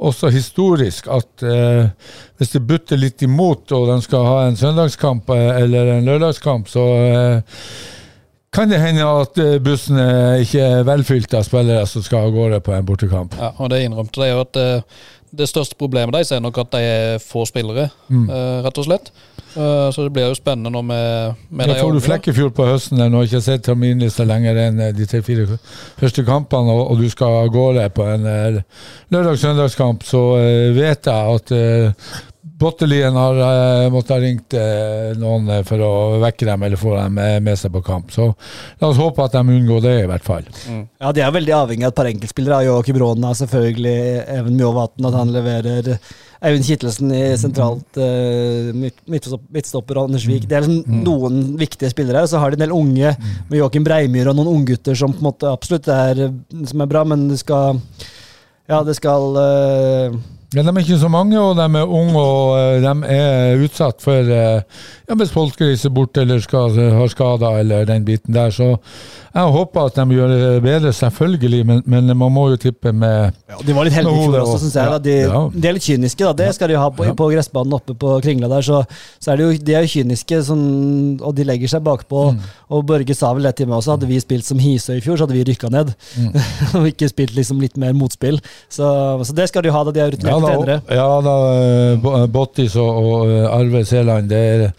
også 0.00 0.30
historisk 0.32 1.08
at 1.12 1.42
eh, 1.44 1.88
hvis 2.40 2.54
det 2.54 2.62
butter 2.70 2.96
litt 2.96 3.20
imot, 3.26 3.72
og 3.76 3.88
de 3.90 3.98
skal 4.06 4.22
ha 4.24 4.36
en 4.48 4.56
søndagskamp 4.56 5.28
eh, 5.34 5.48
eller 5.64 5.96
en 5.98 6.06
lørdagskamp, 6.08 6.70
så 6.72 6.84
eh, 7.04 7.64
kan 8.54 8.70
det 8.70 8.80
hende 8.82 9.04
at 9.04 9.36
eh, 9.42 9.58
bussen 9.62 9.98
eh, 10.00 10.40
ikke 10.46 10.62
er 10.78 10.86
velfylt 10.88 11.34
av 11.36 11.44
spillere 11.46 11.84
som 11.90 12.02
skal 12.06 12.30
av 12.30 12.36
gårde 12.38 12.62
på 12.64 12.72
en 12.78 12.86
bortekamp. 12.88 13.34
ja, 13.38 13.50
og 13.58 13.70
det 13.74 13.82
innrømte 13.84 14.22
de 14.22 14.30
jo 14.32 14.40
at 14.46 14.60
det 15.30 15.46
største 15.46 15.76
problemet 15.78 16.14
deres 16.16 16.32
er 16.34 16.40
nok 16.42 16.56
at 16.64 16.72
de 16.72 16.80
er 16.86 17.18
få 17.22 17.44
spillere, 17.46 17.90
Mm. 18.10 18.24
rett 18.64 18.78
og 18.82 18.86
slett. 18.88 19.12
Eh, 19.56 19.90
så 19.90 20.02
det 20.02 20.12
blir 20.14 20.28
jo 20.28 20.34
spennende 20.38 20.70
nå 20.70 20.82
med, 20.86 21.34
med 21.48 21.68
Da 21.72 21.78
får 21.80 21.96
du. 21.96 22.00
Flekkefjord 22.04 22.54
på 22.54 22.66
høsten. 22.68 23.00
Nå 23.02 23.18
har 23.22 23.26
ikke 23.26 23.42
sett 23.42 23.64
terminlista 23.66 24.26
lenger 24.28 24.60
enn 24.66 24.78
eh, 24.84 24.92
de 24.94 25.06
tre-fire 25.10 25.58
første 25.98 26.24
kampene, 26.26 26.70
og, 26.70 26.92
og 26.92 27.02
du 27.02 27.10
skal 27.10 27.40
av 27.42 27.50
gårde 27.54 27.88
på 27.96 28.06
en 28.06 28.28
eh, 28.30 28.60
lørdag-søndagskamp, 29.10 30.06
så 30.06 30.22
vet 30.76 31.08
jeg 31.10 31.34
at 31.34 31.50
uh, 31.50 32.10
Bottelien 32.60 33.16
har 33.16 33.38
uh, 33.40 33.90
måttet 33.92 34.12
ha 34.12 34.18
ringt 34.20 34.54
eh, 34.58 35.12
noen 35.16 35.48
eh, 35.48 35.62
for 35.64 35.80
å 35.80 35.92
vekke 36.20 36.44
dem 36.44 36.64
eller 36.66 36.80
få 36.80 36.92
dem 36.92 37.14
med, 37.16 37.38
med 37.46 37.56
seg 37.56 37.72
på 37.72 37.80
kamp. 37.84 38.10
Så 38.12 38.26
la 38.80 38.90
oss 38.90 38.98
håpe 39.00 39.24
at 39.24 39.36
de 39.36 39.40
unngår 39.56 39.84
det, 39.86 39.94
i 40.02 40.08
hvert 40.10 40.26
fall. 40.26 40.48
Ja, 41.00 41.12
De 41.16 41.22
er 41.24 41.32
veldig 41.32 41.54
avhengig 41.56 41.86
av 41.86 41.94
et 41.94 42.00
par 42.00 42.10
enkeltspillere. 42.10 42.66
Joakim 42.66 42.98
Råna, 43.00 43.30
selvfølgelig. 43.38 43.94
Even 44.36 44.58
Mjåvatn, 44.58 45.08
at 45.08 45.16
han 45.16 45.32
leverer. 45.32 45.88
Eivind 46.40 46.64
Kittelsen 46.64 47.12
i 47.12 47.22
sentralt 47.40 48.00
uh, 48.00 48.70
midtstopp, 48.72 49.42
midtstopper 49.52 50.00
og 50.00 50.10
Anders 50.10 50.26
Vik. 50.28 50.46
Det 50.48 50.56
er 50.56 50.64
liksom 50.64 51.00
noen 51.04 51.54
viktige 51.60 51.92
spillere 51.92 52.22
her. 52.22 52.28
Så 52.28 52.40
har 52.40 52.52
de 52.52 52.60
en 52.60 52.64
del 52.64 52.76
unge 52.76 53.14
med 53.48 53.56
Joakim 53.58 53.84
Breimyr 53.88 54.28
og 54.32 54.36
noen 54.36 54.52
unggutter 54.58 54.96
som 54.96 55.12
på 55.12 55.20
en 55.20 55.30
måte 55.30 55.48
absolutt 55.48 55.88
er, 55.92 56.26
som 56.68 56.84
er 56.84 56.92
bra, 56.92 57.06
men 57.08 57.28
det 57.32 57.40
skal 57.40 57.80
Ja, 58.70 58.84
det 58.86 58.94
skal 59.00 59.36
eh, 59.40 60.20
Men 60.50 60.66
de 60.66 60.72
er 60.72 60.82
ikke 60.82 60.98
så 60.98 61.08
mange, 61.12 61.38
og 61.38 61.54
de 61.54 61.62
er 61.62 61.92
unge, 61.94 62.18
og 62.18 62.56
eh, 62.58 62.80
de 62.82 63.10
er 63.14 63.60
utsatt 63.62 64.02
for 64.02 64.26
uh, 64.26 64.58
ja, 65.06 65.14
Hvis 65.14 65.30
folk 65.30 65.60
reiser 65.62 65.92
bort 65.94 66.18
eller 66.18 66.42
skal, 66.42 66.74
har 66.96 67.12
skader 67.12 67.60
eller 67.62 67.86
den 67.86 68.04
biten 68.04 68.34
der. 68.34 68.50
Så 68.50 68.72
jeg 69.30 69.52
håper 69.54 69.86
at 69.86 69.98
de 70.00 70.16
gjør 70.16 70.32
det 70.32 70.62
bedre, 70.64 70.90
selvfølgelig, 70.96 71.60
men, 71.66 71.82
men 71.86 72.10
man 72.18 72.32
må 72.34 72.48
jo 72.50 72.56
tippe 72.58 72.90
med 72.90 73.30
Ja, 73.50 73.58
de 73.62 73.74
var 73.76 73.86
litt 73.86 73.94
heldige 73.94 74.18
i 74.18 74.24
fjor 74.26 74.38
også, 74.40 74.56
syns 74.64 74.74
jeg. 74.80 75.02
De, 75.04 75.14
Ja. 75.20 75.42
de 75.54 75.68
er 75.70 75.76
litt 75.76 75.86
kyniske, 75.86 76.24
da. 76.24 76.32
Det 76.40 76.48
skal 76.56 76.72
de 76.72 76.78
ha 76.80 76.88
på, 76.90 77.06
på 77.14 77.28
gressbanen 77.30 77.76
oppe 77.78 77.94
på 77.94 78.16
Kringla 78.24 78.50
der. 78.50 78.66
Så, 78.66 78.80
så 79.22 79.32
er 79.32 79.38
de 79.38 79.46
jo 79.46 79.52
de 79.70 79.76
er 79.78 79.86
jo 79.86 79.92
kyniske, 79.94 80.40
sånn, 80.50 80.64
og 81.22 81.36
de 81.38 81.46
legger 81.46 81.70
seg 81.76 81.84
bakpå. 81.86 82.24
Mm. 82.34 82.42
Og 82.74 82.84
Børge 82.90 83.14
sa 83.14 83.30
vel 83.36 83.46
det 83.46 83.54
til 83.60 83.70
meg 83.70 83.78
også, 83.78 83.94
hadde 83.94 84.10
vi 84.10 84.18
spilt 84.22 84.48
som 84.50 84.58
Hisøy 84.62 84.98
i 84.98 85.04
fjor, 85.04 85.20
så 85.20 85.28
hadde 85.28 85.38
vi 85.38 85.46
rykka 85.52 85.70
ned. 85.70 85.94
Mm. 86.18 86.30
og 86.80 86.90
ikke 86.90 87.10
spilt 87.14 87.38
liksom 87.38 87.62
litt 87.62 87.78
mer 87.78 87.94
motspill. 87.94 88.42
Så, 88.66 88.90
så 89.22 89.36
det 89.36 89.46
skal 89.52 89.66
de 89.66 89.74
ha, 89.74 89.86
da 89.86 89.94
de 89.94 90.04
er 90.04 90.14
rutinerte 90.16 90.40
ja, 90.50 90.54
trenere. 90.58 90.80
ja, 91.00 91.10
da 91.26 91.36
eh, 91.62 92.28
Bottis 92.34 92.74
og, 92.80 93.02
og 93.04 93.30
eh, 93.30 93.46
Arve 93.46 93.84
Seland, 93.86 94.30
det 94.30 94.46
er 94.54 94.70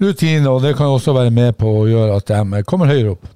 rutine, 0.00 0.48
og 0.48 0.62
det 0.64 0.78
kan 0.80 0.96
også 0.96 1.12
være 1.16 1.34
med 1.34 1.58
på 1.60 1.82
å 1.82 1.88
gjøre 1.90 2.22
at 2.22 2.32
de 2.32 2.64
kommer 2.68 2.88
høyere 2.88 3.18
opp. 3.18 3.34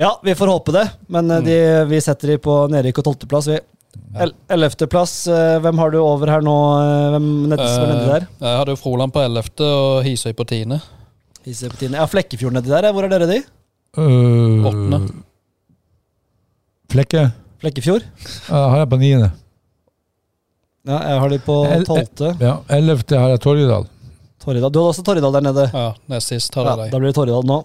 Ja, 0.00 0.20
vi 0.26 0.34
får 0.34 0.50
håpe 0.50 0.72
det, 0.74 0.84
men 1.06 1.30
eh, 1.30 1.42
de, 1.46 1.56
vi 1.86 2.00
setter 2.02 2.32
de 2.34 2.38
på 2.42 2.54
nedrykk 2.72 2.98
og 3.02 3.04
tolvteplass. 3.12 3.46
vi. 3.52 3.58
Ellevteplass, 4.50 5.12
eh, 5.30 5.58
hvem 5.62 5.78
har 5.78 5.92
du 5.94 5.98
over 6.02 6.32
her 6.34 6.42
nå? 6.42 6.54
eh, 6.82 7.10
Hvem 7.14 7.28
nedi, 7.52 7.62
er 7.68 7.92
nedi 7.92 8.08
der? 8.10 8.26
Jeg 8.42 8.58
hadde 8.60 8.74
jo 8.74 8.80
Froland 8.80 9.14
på 9.14 9.22
11. 9.22 9.52
og 9.68 10.00
Hisøy 10.06 10.32
på 10.34 10.46
10. 10.50 10.80
Hisøy 11.46 11.68
på 11.70 11.78
tiende. 11.78 12.00
Ja, 12.00 12.06
Flekkefjord 12.10 12.56
nedi 12.56 12.72
der. 12.74 12.90
Hvor 12.94 13.06
er 13.06 13.14
dere 13.14 13.30
de? 13.30 13.38
Uh, 13.94 14.98
Flekke 16.90 17.28
Flekkefjord? 17.62 18.02
ja, 18.50 18.60
har 18.68 18.80
jeg 18.82 18.88
på 18.90 18.98
niende. 19.00 19.30
Ja, 20.84 20.98
jeg 21.14 21.20
har 21.22 21.30
de 21.32 21.38
på 21.46 21.54
tolvte. 21.88 22.32
Ja, 22.42 22.58
Ellevte 22.76 23.16
har 23.22 23.30
jeg 23.32 23.40
Torjedal. 23.40 23.86
Torridal. 24.44 24.68
Du 24.74 24.80
hadde 24.82 24.90
også 24.90 25.04
Torridal 25.06 25.32
der 25.38 25.46
nede. 25.46 25.64
Ja, 25.72 25.86
nest 26.12 26.28
sist 26.34 26.52
Ja, 26.58 26.74
deg. 26.76 26.90
da 26.92 26.98
blir 27.00 27.08
det 27.08 27.16
Torridal 27.16 27.46
nå. 27.48 27.62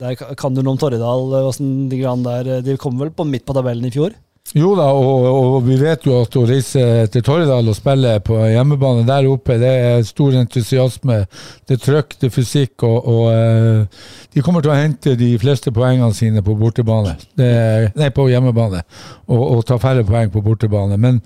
Der 0.00 0.16
kan 0.16 0.56
du 0.56 0.62
noe 0.64 0.74
om 0.74 0.80
Torridal? 0.80 1.28
eh, 1.36 1.62
de 1.92 2.00
der 2.24 2.50
eh, 2.56 2.64
De 2.64 2.76
kom 2.80 2.98
vel 2.98 3.12
på 3.12 3.26
midt 3.28 3.44
på 3.46 3.56
tabellen 3.56 3.86
i 3.86 3.92
fjor? 3.94 4.16
Jo 4.56 4.72
da, 4.74 4.88
og, 4.96 5.26
og 5.28 5.58
vi 5.62 5.76
vet 5.78 6.06
jo 6.08 6.16
at 6.24 6.34
å 6.34 6.42
reise 6.48 6.82
til 7.12 7.22
Torridal 7.22 7.68
og 7.70 7.76
spille 7.76 8.16
på 8.24 8.38
hjemmebane 8.50 9.04
der 9.06 9.28
oppe, 9.30 9.58
det 9.60 9.70
er 9.70 10.00
stor 10.08 10.34
entusiasme. 10.40 11.20
Det 11.68 11.76
er 11.76 11.82
trøkk, 11.84 12.16
det 12.18 12.30
er 12.30 12.34
fysikk, 12.34 12.82
og, 12.88 12.96
og 13.12 13.28
eh, 13.30 14.00
de 14.34 14.42
kommer 14.42 14.64
til 14.64 14.72
å 14.72 14.80
hente 14.80 15.14
de 15.20 15.30
fleste 15.38 15.70
poengene 15.76 16.16
sine 16.16 16.42
på 16.42 16.56
bortebane. 16.58 17.14
Det, 17.38 17.52
nei, 18.00 18.10
på 18.16 18.26
hjemmebane, 18.32 18.82
og, 19.28 19.44
og 19.44 19.64
ta 19.68 19.78
færre 19.82 20.02
poeng 20.08 20.32
på 20.34 20.42
bortebane. 20.42 20.98
Men 20.98 21.22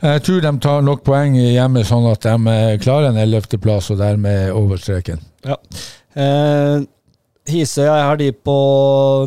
jeg 0.00 0.24
tror 0.24 0.40
de 0.46 0.56
tar 0.62 0.86
nok 0.86 1.04
poeng 1.04 1.36
hjemme, 1.36 1.84
sånn 1.84 2.08
at 2.14 2.24
de 2.24 2.80
klarer 2.80 3.10
en 3.10 3.20
ellevteplass 3.20 3.90
og 3.92 4.00
dermed 4.00 4.54
over 4.56 4.80
streken. 4.80 5.20
Ja. 5.44 5.58
Eh, 6.16 6.86
Hisøy, 7.46 7.84
jeg 7.86 8.06
har 8.08 8.16
de 8.20 8.30
på 8.32 8.56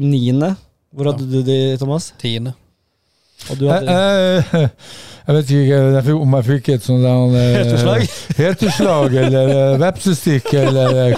niende. 0.03 0.53
Hvor 0.95 1.11
hadde 1.11 1.27
du 1.29 1.39
de, 1.45 1.59
Thomas? 1.79 2.11
Tiende. 2.19 2.53
Og 3.49 3.55
du 3.59 3.69
hadde 3.71 3.93
jeg, 3.93 4.69
jeg 5.29 5.35
vet 5.38 5.51
ikke 5.53 5.77
jeg 5.77 6.03
fikk- 6.09 6.21
om 6.25 6.33
jeg 6.35 6.45
fikk 6.49 6.69
et 6.73 6.83
sånt 6.83 7.05
der, 7.05 7.35
eh, 7.39 7.53
Heteslag? 7.55 8.07
Heteslag 8.39 9.15
eller 9.23 9.51
eh, 9.53 9.75
vepsestikk 9.79 10.49
eller 10.59 11.13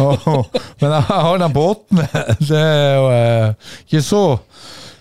oh, 0.00 0.46
Men 0.80 0.94
jeg 0.94 1.02
har 1.10 1.42
den 1.42 1.52
på 1.58 1.66
åttende. 1.74 2.06
Det 2.48 2.62
er 2.62 2.94
jo 2.96 3.10
eh, 3.12 3.72
ikke 3.84 4.02
så 4.06 4.22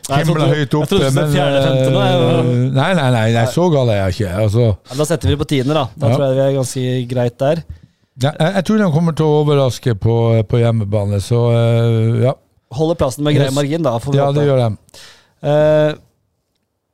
himla 0.09 0.47
høyt 0.49 0.73
oppe. 0.73 0.97
jeg 0.99 1.13
trodde 1.13 1.25
du 1.29 1.33
fjerde, 1.37 1.63
femte 1.69 1.89
nå, 1.93 2.03
eh, 2.03 2.53
Nei, 2.75 2.89
nei, 2.97 3.09
nei, 3.15 3.25
nei, 3.37 3.45
så 3.53 3.69
gal 3.71 3.93
er 3.93 4.01
jeg 4.01 4.17
ikke. 4.17 4.31
Altså, 4.43 4.67
ja, 4.73 4.97
Da 4.99 5.05
setter 5.13 5.29
vi 5.31 5.35
det 5.37 5.41
på 5.45 5.49
tiende, 5.53 5.77
da. 5.77 5.85
Da 5.95 6.09
Ja. 6.09 6.15
tror 6.17 6.25
jeg 6.27 6.35
vi 6.39 6.43
er 6.49 6.57
ganske 6.59 6.85
greit 7.15 7.37
der. 7.45 7.63
Ja, 8.21 8.31
jeg, 8.35 8.53
jeg 8.59 8.65
tror 8.67 8.81
de 8.81 8.89
kommer 8.93 9.15
til 9.17 9.25
å 9.29 9.37
overraske 9.43 9.95
på, 10.01 10.15
på 10.51 10.59
hjemmebane, 10.61 11.19
så 11.23 11.39
uh, 11.53 12.19
ja. 12.25 12.33
Holder 12.75 12.97
plassen 12.99 13.25
med 13.25 13.33
grei 13.37 13.47
Yes. 13.47 13.55
margin, 13.55 13.85
da. 13.85 13.95
ja, 14.13 14.27
det 14.35 14.43
gjør 14.45 14.59
de. 14.61 14.67
Uh, 15.41 15.97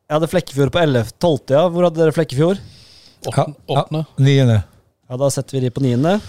jeg 0.06 0.14
hadde 0.20 0.30
Flekkefjord 0.32 0.72
på 0.72 0.80
11. 0.86 1.10
12. 1.20 1.40
Ja. 1.58 1.64
Hvor 1.74 1.88
hadde 1.90 2.00
dere 2.04 2.14
Flekkefjord? 2.16 2.62
Ja, 3.26 3.32
Åttende. 3.42 4.04
ja, 4.06 4.24
niende. 4.28 4.58
Ja, 5.10 5.18
Da 5.18 5.30
setter 5.34 5.58
vi 5.58 5.64
de 5.66 5.72
på 5.74 5.82
niende. 5.84 6.20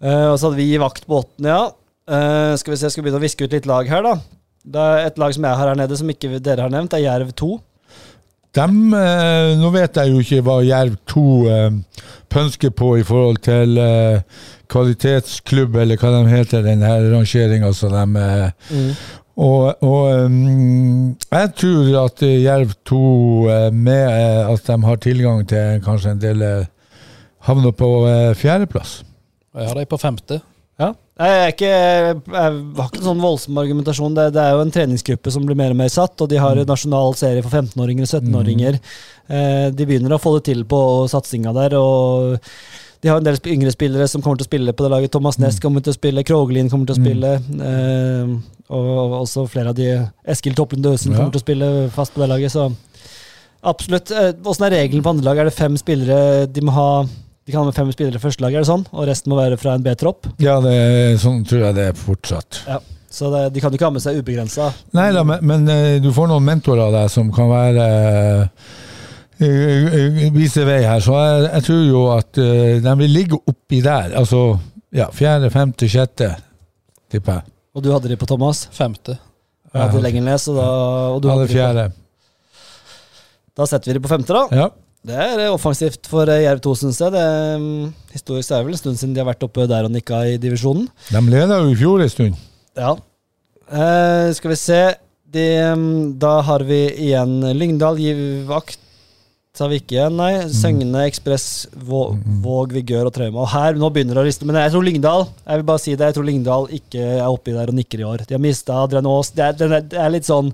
Uh, 0.00 0.32
og 0.32 0.38
så 0.40 0.48
hadde 0.48 0.58
vi 0.62 0.70
vakt 0.80 1.04
på 1.06 1.18
åttende, 1.20 1.52
ja. 1.52 1.66
Uh, 2.10 2.56
skal 2.58 2.72
vi 2.72 2.78
se, 2.80 2.88
skal 2.90 3.04
vi 3.04 3.10
begynne 3.10 3.20
å 3.20 3.26
viske 3.26 3.44
ut 3.44 3.52
litt 3.54 3.68
lag 3.68 3.88
her, 3.90 4.02
da. 4.06 4.14
Det 4.64 4.80
er 4.94 5.06
et 5.10 5.18
lag 5.20 5.34
som 5.36 5.44
jeg 5.46 5.58
har 5.60 5.70
her 5.74 5.78
nede, 5.78 5.96
som 6.00 6.08
ikke 6.12 6.40
dere 6.40 6.64
har 6.66 6.72
nevnt, 6.72 6.90
det 6.92 7.02
er 7.02 7.06
Jerv 7.06 7.34
2. 7.36 7.50
Dem, 8.56 8.94
eh, 8.98 9.52
nå 9.60 9.68
vet 9.70 9.98
jeg 10.00 10.10
jo 10.10 10.22
ikke 10.24 10.42
hva 10.42 10.56
Jerv 10.66 10.96
2 11.12 11.24
eh, 11.46 12.00
pønsker 12.34 12.72
på 12.74 12.96
i 12.98 13.04
forhold 13.06 13.38
til 13.46 13.78
eh, 13.78 14.42
kvalitetsklubb, 14.70 15.78
eller 15.78 16.00
hva 16.00 16.10
de 16.16 16.32
heter, 16.32 16.64
den 16.66 16.82
her 16.82 17.06
rangeringa 17.12 17.70
som 17.76 17.94
de 17.94 18.06
mm. 18.10 18.90
Og, 19.40 19.82
og 19.86 20.26
um, 20.26 21.14
jeg 21.30 21.52
tror 21.56 21.86
at 22.02 22.22
Jerv 22.26 22.74
2, 22.90 22.98
eh, 23.48 23.68
med 23.72 24.02
at 24.50 24.66
de 24.66 24.78
har 24.84 24.98
tilgang 25.00 25.46
til 25.48 25.78
kanskje 25.86 26.16
en 26.16 26.20
del 26.20 26.44
havner 27.46 27.72
på 27.72 27.88
fjerdeplass. 28.36 29.00
Jeg 29.54 29.70
har 29.70 29.78
de 29.78 29.86
på 29.88 29.98
femte. 29.98 30.42
Ja. 30.80 30.90
Jeg, 31.20 31.36
er 31.44 31.50
ikke, 31.52 31.70
jeg 31.70 32.42
har 32.78 32.86
ikke 32.88 33.00
en 33.02 33.08
sånn 33.10 33.20
voldsom 33.20 33.58
argumentasjon. 33.60 34.14
Det, 34.16 34.28
det 34.32 34.40
er 34.40 34.54
jo 34.56 34.62
en 34.64 34.70
treningsgruppe 34.72 35.32
som 35.34 35.44
blir 35.44 35.58
mer 35.58 35.74
og 35.74 35.80
mer 35.82 35.90
satt, 35.92 36.16
og 36.24 36.30
de 36.32 36.38
har 36.40 36.56
en 36.56 36.70
nasjonal 36.70 37.12
serie 37.18 37.42
for 37.44 37.52
15-åringer 37.52 38.06
og 38.06 38.12
17-åringer. 38.22 38.78
Eh, 39.28 39.66
de 39.76 39.86
begynner 39.90 40.14
å 40.16 40.20
få 40.22 40.38
det 40.38 40.46
til 40.48 40.62
på 40.70 40.80
satsinga 41.12 41.52
der. 41.56 41.76
og 41.76 42.38
de 43.00 43.08
har 43.08 43.16
en 43.20 43.24
del 43.24 43.38
yngre 43.48 43.70
spillere 43.72 44.06
som 44.12 44.20
kommer 44.20 44.36
til 44.40 44.44
å 44.44 44.50
spille 44.50 44.72
på 44.76 44.84
det 44.84 44.90
laget. 44.92 45.12
Thomas 45.14 45.38
Næss 45.40 45.60
kommer 45.60 45.80
til 45.84 45.92
å 45.94 45.96
spille, 45.96 46.24
Krogelin 46.28 46.68
kommer 46.72 46.88
til 46.88 46.96
å 46.98 47.00
spille. 47.00 47.30
Eh, 47.68 48.34
og 48.76 49.14
også 49.22 49.46
flere 49.50 49.72
av 49.72 49.78
de 49.78 49.86
Eskil 50.28 50.56
Topplund 50.56 50.84
Døsen 50.84 51.12
Ja. 51.12 51.18
kommer 51.22 51.32
til 51.32 51.40
å 51.40 51.46
spille 51.46 51.70
fast 51.94 52.12
på 52.14 52.20
det 52.20 52.28
laget. 52.32 52.52
Så 52.52 52.66
absolutt. 53.64 54.10
Eh, 54.12 54.32
Åssen 54.44 54.66
er 54.68 54.76
regelen 54.76 55.02
på 55.04 55.12
andre 55.14 55.24
lag? 55.30 55.38
Er 55.38 55.48
det 55.48 55.56
fem 55.56 55.76
spillere 55.80 56.46
de 56.52 56.60
må 56.64 56.72
ha? 56.76 56.90
De 57.50 57.54
kan 57.56 57.64
ha 57.64 57.66
med 57.66 57.74
fem 57.74 57.90
spillere 57.90 58.20
i 58.20 58.22
første 58.22 58.44
lag, 58.44 58.54
er 58.54 58.62
det 58.62 58.68
sånn? 58.70 58.84
Og 58.94 59.08
resten 59.10 59.32
må 59.32 59.36
være 59.40 59.56
fra 59.58 59.72
en 59.74 59.82
B-tropp? 59.82 60.28
Ja, 60.38 60.60
det, 60.62 60.70
er- 60.78 61.16
sånn 61.18 61.40
tror 61.50 61.64
jeg 61.66 61.74
det 61.80 61.86
er 61.90 61.96
fortsatt. 61.98 62.60
Ja. 62.70 62.76
Så 63.10 63.26
det, 63.32 63.40
de 63.56 63.58
kan 63.64 63.72
jo 63.74 63.78
ikke 63.80 63.88
ha 63.88 63.94
med 63.96 64.04
seg 64.04 64.20
ubegrensa. 64.22 64.68
Nei 64.94 65.08
da, 65.16 65.24
men, 65.26 65.40
men 65.42 65.64
eh, 65.74 65.96
du 65.98 66.12
får 66.14 66.28
noen 66.30 66.44
mentorer 66.46 66.84
av 66.84 66.92
deg 66.94 67.08
som 67.10 67.32
kan 67.34 67.48
være 67.50 67.86
eh, 69.40 69.48
eh, 69.48 70.28
Vise 70.36 70.62
vei 70.68 70.78
her. 70.86 71.02
Så 71.02 71.16
jeg, 71.18 71.48
jeg 71.48 71.64
tror 71.66 71.80
jo 71.88 72.02
at 72.14 72.38
de 72.86 72.94
vil 73.02 73.10
ligge 73.16 73.40
oppi 73.50 73.80
der. 73.82 74.14
Altså 74.20 74.44
ja, 74.94 75.08
fjerde, 75.14 75.50
femte, 75.54 75.88
sjette, 75.90 76.30
tipper 77.10 77.40
jeg. 77.40 77.50
Og 77.74 77.82
du 77.82 77.90
hadde 77.94 78.12
de 78.14 78.18
på 78.20 78.26
Thomas. 78.30 78.68
Femte. 78.74 79.18
Jeg 79.74 79.82
hadde 79.88 80.02
lenger 80.06 80.24
ned, 80.26 80.38
så 80.42 80.54
da 80.56 80.68
Og 81.16 81.20
du 81.22 81.28
hadde 81.30 81.48
det 81.48 81.52
fjerde. 81.56 81.88
da 83.58 83.66
setter 83.70 83.90
vi 83.92 83.98
de 83.98 84.02
på 84.06 84.10
femte, 84.14 84.34
da. 84.38 84.46
Ja. 84.54 84.70
Det 85.06 85.16
er 85.16 85.40
eh, 85.46 85.52
offensivt 85.54 86.08
for 86.10 86.28
eh, 86.28 86.42
Jerv 86.44 86.60
2, 86.64 86.74
syns 86.82 86.98
jeg. 87.00 87.14
Det, 87.14 87.24
mm, 87.62 87.92
historisk 88.12 88.52
er 88.52 88.60
det 88.60 88.66
vel 88.68 88.76
en 88.76 88.82
stund 88.82 89.00
siden 89.00 89.14
de 89.16 89.22
har 89.22 89.30
vært 89.30 89.46
oppe 89.46 89.64
der 89.70 89.88
og 89.88 89.94
nikka 89.94 90.18
i 90.28 90.34
divisjonen. 90.42 90.90
De 91.08 91.22
leda 91.32 91.62
jo 91.62 91.70
i 91.72 91.78
fjor 91.80 92.04
en 92.04 92.12
stund. 92.12 92.36
Ja. 92.76 92.92
Uh, 93.70 94.28
skal 94.34 94.50
vi 94.52 94.58
se 94.58 94.80
de, 95.30 95.44
um, 95.70 95.82
Da 96.18 96.40
har 96.42 96.64
vi 96.66 96.80
igjen 97.06 97.36
Lyngdal, 97.54 98.00
Giv 98.02 98.20
Vakt. 98.50 98.78
Har 99.60 99.68
vi 99.68 99.76
ikke 99.80 99.92
igjen, 99.98 100.14
nei. 100.16 100.30
Søgne, 100.48 101.02
Ekspress, 101.04 101.66
Vå- 101.84 102.14
Våg, 102.40 102.70
Vigør 102.72 103.10
og 103.10 103.12
Trauma. 103.12 103.42
Og 103.42 103.50
her, 103.52 103.76
nå 103.76 103.90
begynner 103.92 104.16
det 104.16 104.22
å 104.22 104.24
riste. 104.24 104.46
Men 104.48 104.56
jeg 104.56 104.72
tror 104.72 104.86
Lyngdal 104.86 105.26
jeg 105.26 105.60
vil 105.60 105.66
bare 105.68 105.82
si 105.82 105.92
det, 105.96 106.06
jeg 106.08 106.16
tror 106.16 106.28
Lyngdal 106.28 106.68
ikke 106.78 107.02
er 107.18 107.26
oppi 107.28 107.52
der 107.52 107.68
og 107.72 107.76
nikker 107.76 108.00
i 108.00 108.06
år. 108.08 108.22
De 108.24 108.36
har 108.38 108.40
mista 108.40 108.78
Adrian 108.86 109.08
Aas. 109.10 109.32
Det 109.36 109.50
det 109.60 109.68
det 109.92 110.00
er 110.00 110.14
litt 110.14 110.28
sånn 110.28 110.48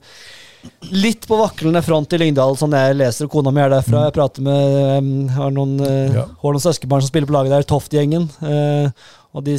Litt 0.91 1.27
på 1.29 1.39
vaklende 1.39 1.83
front 1.83 2.13
i 2.15 2.19
Lyngdal, 2.21 2.57
sånn 2.59 2.75
jeg 2.77 2.97
leser. 2.99 3.27
og 3.27 3.35
Kona 3.35 3.53
mi 3.55 3.63
er 3.63 3.73
derfra. 3.73 4.07
Jeg 4.07 4.17
prater 4.17 4.45
med 4.47 4.77
um, 4.99 5.13
har 5.37 5.55
noen, 5.55 5.77
uh, 5.83 6.15
Ja. 6.15 6.25
har 6.43 6.57
noen 6.57 6.63
søskenbarn 6.65 7.03
som 7.05 7.11
spiller 7.13 7.31
på 7.31 7.37
laget 7.37 7.55
der, 7.55 7.67
Toft-gjengen. 7.71 8.29
Uh, 8.43 8.91
og 9.37 9.45
de, 9.47 9.57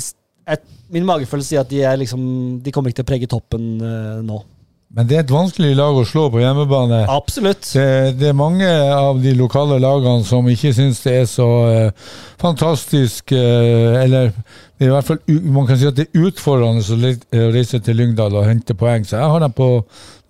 et, 0.48 0.63
min 0.94 1.08
magefølelse 1.08 1.54
sier 1.54 1.63
at 1.66 1.72
de, 1.72 1.82
er 1.84 2.00
liksom, 2.00 2.22
de 2.63 2.72
kommer 2.75 2.92
ikke 2.92 3.01
til 3.01 3.08
å 3.08 3.12
prege 3.13 3.32
toppen 3.32 3.68
uh, 3.84 4.20
nå. 4.25 4.42
Men 4.96 5.08
det 5.10 5.17
er 5.17 5.24
et 5.25 5.32
vanskelig 5.34 5.74
lag 5.75 5.98
å 6.00 6.06
slå 6.08 6.29
på 6.32 6.39
hjemmebane. 6.39 7.01
Absolutt. 7.12 7.65
Det, 7.75 8.15
det 8.22 8.29
er 8.29 8.38
mange 8.38 8.70
av 8.96 9.20
de 9.22 9.34
lokale 9.36 9.82
lagene 9.84 10.24
som 10.25 10.48
ikke 10.48 10.72
syns 10.77 11.01
det 11.03 11.15
er 11.22 11.27
så 11.27 11.48
eh, 11.67 12.08
fantastisk 12.41 13.34
eh, 13.36 13.98
Eller 14.06 14.32
det 14.77 14.86
er 14.86 14.91
i 14.91 14.94
hvert 14.94 15.10
fall 15.10 15.20
man 15.51 15.67
kan 15.67 15.79
si 15.82 15.89
at 15.89 15.98
det 15.98 16.08
er 16.08 16.27
utfordrende 16.29 16.84
å 16.86 17.00
li- 17.01 17.17
å 17.17 17.50
reise 17.51 17.82
til 17.84 17.98
Lyngdal 18.00 18.36
og 18.39 18.48
hente 18.48 18.77
poeng. 18.77 19.03
Så 19.10 19.17
jeg 19.20 19.32
har 19.36 19.44
dem 19.44 19.56
på 19.58 19.70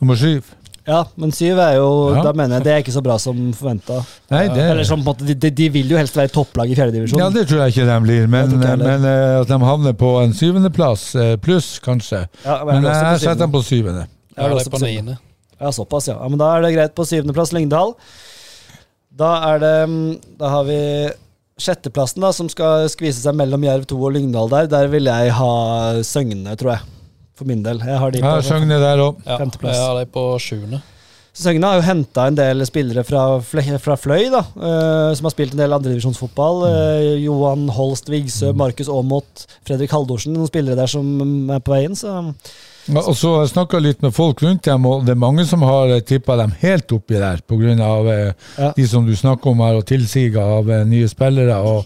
nummer 0.01 0.17
syv. 0.19 0.49
Ja, 0.87 1.01
men 1.19 1.33
syv 1.35 1.59
er 1.59 1.73
jo 1.75 1.87
Ja. 2.15 2.21
Da 2.23 2.31
mener 2.31 2.57
jeg 2.57 2.63
det 2.63 2.73
er 2.73 2.81
ikke 2.81 2.95
så 2.95 3.03
bra 3.03 3.17
som 3.19 3.51
forventa. 3.53 4.01
Eller 4.31 4.83
som 4.87 5.03
på 5.03 5.11
en 5.11 5.19
måte, 5.19 5.27
de, 5.35 5.51
de, 5.51 5.69
vil 5.69 5.91
jo 5.91 5.97
helst 5.99 6.15
være 6.15 6.31
topplag 6.31 6.71
i 6.71 6.77
fjerdedivisjon. 6.79 7.19
Ja, 7.19 7.29
det 7.29 7.45
tror 7.49 7.65
jeg 7.65 7.75
ikke 7.75 7.89
de 7.91 7.97
blir, 8.07 8.27
men, 8.31 8.57
men 8.57 9.05
eh, 9.05 9.39
at 9.41 9.51
de 9.51 9.59
havner 9.67 9.97
på 9.99 10.15
en 10.23 10.33
syvendeplass 10.33 11.09
eh, 11.19 11.33
pluss, 11.43 11.75
kanskje. 11.83 12.23
Ja, 12.45 12.63
Men 12.63 12.79
jeg 12.79 12.85
men 12.87 12.93
jeg 12.95 13.25
setter 13.27 13.43
dem 13.45 13.51
på 13.53 13.61
syvende. 13.67 14.07
Jeg 14.37 14.45
har 14.45 14.53
det 14.53 14.61
også 14.61 14.73
på 14.77 14.83
niende. 14.85 15.17
Ja, 15.57 15.71
såpass, 15.73 16.07
ja. 16.07 16.17
ja. 16.21 16.27
Men 16.29 16.37
da 16.37 16.51
er 16.53 16.65
det 16.65 16.75
greit 16.75 16.97
på 16.97 17.05
syvendeplass 17.09 17.53
Lyngdal. 17.55 17.95
Da 19.17 19.31
er 19.49 19.63
det 19.63 19.77
mm, 19.89 20.11
Da 20.37 20.51
har 20.53 20.67
vi 20.67 20.81
sjetteplassen, 21.57 22.21
da, 22.21 22.29
som 22.37 22.49
skal 22.53 22.85
skvise 22.93 23.23
seg 23.23 23.33
mellom 23.33 23.63
Jerv 23.65 23.87
2 23.89 23.97
og 23.97 24.13
Lyngdal 24.13 24.51
der. 24.51 24.67
Der 24.69 24.91
vil 24.93 25.09
jeg 25.09 25.31
ha 25.33 25.53
Søgne, 26.05 26.53
tror 26.59 26.75
jeg. 26.75 26.93
For 27.37 27.49
min 27.49 27.63
del. 27.65 27.81
Jeg 27.81 27.97
har 28.01 28.13
de 28.13 28.21
på 28.21 28.35
ja, 28.35 28.45
Søgne 28.45 28.77
der 28.81 29.01
òg. 29.01 29.25
Ja, 29.25 29.39
jeg 29.41 29.81
har 29.81 29.97
de 29.97 30.05
på 30.13 30.27
sjuende. 30.41 30.83
Søgne 31.37 31.69
har 31.69 31.77
jo 31.77 31.85
henta 31.85 32.23
en 32.29 32.37
del 32.37 32.65
spillere 32.65 33.03
fra, 33.05 33.25
fra 33.41 33.97
Fløy, 34.01 34.23
da, 34.33 34.41
uh, 34.57 35.11
som 35.17 35.27
har 35.27 35.33
spilt 35.35 35.53
en 35.53 35.61
del 35.61 35.75
andredivisjonsfotball. 35.75 36.63
Uh, 36.65 37.11
Johan 37.21 37.67
Holst 37.73 38.09
Vigsø, 38.09 38.53
Markus 38.57 38.89
Aamodt, 38.89 39.45
Fredrik 39.65 39.93
Haldorsen. 39.93 40.33
Noen 40.33 40.49
spillere 40.49 40.77
der 40.79 40.89
som 40.89 41.05
er 41.53 41.61
på 41.61 41.75
veien. 41.75 41.97
Så 41.97 42.15
Og 42.95 43.15
så 43.17 43.33
har 43.33 43.41
jeg 43.43 43.51
snakka 43.51 43.79
litt 43.83 44.01
med 44.05 44.13
folk 44.15 44.41
rundt 44.45 44.63
dem, 44.63 44.85
og 44.87 45.03
det 45.05 45.11
er 45.15 45.19
mange 45.19 45.43
som 45.45 45.61
har 45.67 45.91
tippa 46.07 46.37
dem 46.39 46.53
helt 46.61 46.91
oppi 46.95 47.19
der 47.19 47.41
pga. 47.43 47.73
Eh, 48.13 48.33
Ja. 48.57 48.71
de 48.75 48.87
som 48.87 49.05
du 49.05 49.15
snakker 49.15 49.51
om 49.51 49.59
her, 49.59 49.75
og 49.75 49.85
tilsiget 49.85 50.37
av 50.37 50.69
eh, 50.71 50.85
nye 50.85 51.07
spillere. 51.07 51.57
og 51.57 51.85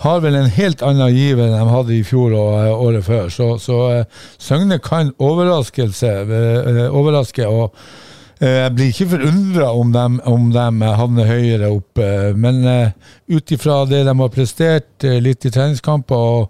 har 0.00 0.20
vel 0.20 0.34
en 0.34 0.48
helt 0.48 0.80
annen 0.82 1.12
giv 1.12 1.38
enn 1.38 1.52
de 1.52 1.64
hadde 1.74 1.92
i 1.92 2.02
fjor 2.02 2.32
og 2.32 2.54
eh, 2.64 2.82
året 2.86 3.04
før. 3.04 3.28
Så, 3.28 3.58
så 3.60 3.80
eh, 3.98 4.04
Søgne 4.40 4.78
kan 4.80 5.12
eh, 5.12 5.14
eh, 5.18 6.88
overraske. 6.90 7.46
og 7.46 7.74
eh, 8.40 8.62
jeg 8.64 8.74
blir 8.74 8.88
ikke 8.94 9.10
forundra 9.10 9.70
om, 9.76 9.94
om 10.24 10.50
de 10.50 10.92
havner 10.96 11.26
høyere 11.26 11.70
opp, 11.70 11.98
eh, 11.98 12.32
men 12.34 12.64
ut 13.28 13.52
ifra 13.52 13.84
det 13.86 14.04
de 14.08 14.18
har 14.22 14.28
prestert 14.32 15.04
eh, 15.04 15.20
litt 15.20 15.44
i 15.44 15.50
treningskamper, 15.50 16.48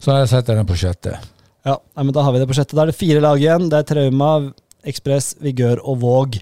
så 0.00 0.10
har 0.12 0.24
jeg 0.24 0.28
sett 0.34 0.46
dem 0.50 0.66
på 0.66 0.74
sjette. 0.78 1.18
Ja, 1.68 1.76
nei, 1.96 2.06
men 2.06 2.14
da 2.16 2.24
har 2.24 2.34
vi 2.34 2.40
det 2.40 2.48
på 2.48 2.56
sjette. 2.56 2.76
Da 2.76 2.84
er 2.86 2.92
det 2.92 2.98
fire 2.98 3.20
lag 3.24 3.40
igjen. 3.42 3.68
Det 3.68 3.82
er 3.82 3.88
Trauma, 3.88 4.30
Ekspress, 4.88 5.34
Vigør 5.44 5.82
og 5.84 6.00
Våg. 6.04 6.38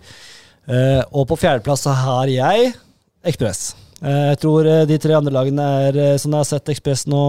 Eh, 0.67 1.03
og 1.11 1.27
på 1.31 1.39
fjerdeplass 1.41 1.87
så 1.87 1.95
har 1.97 2.31
jeg 2.31 2.73
Ekspress. 3.27 3.73
Eh, 4.03 4.27
jeg 4.33 4.39
tror 4.43 4.69
eh, 4.69 4.85
de 4.89 4.99
tre 5.01 5.17
andre 5.17 5.33
lagene 5.35 5.67
er, 5.87 5.99
sånn 6.21 6.37
jeg 6.37 6.45
har 6.45 6.49
sett 6.51 6.73
Ekspress 6.75 7.07
nå, 7.11 7.23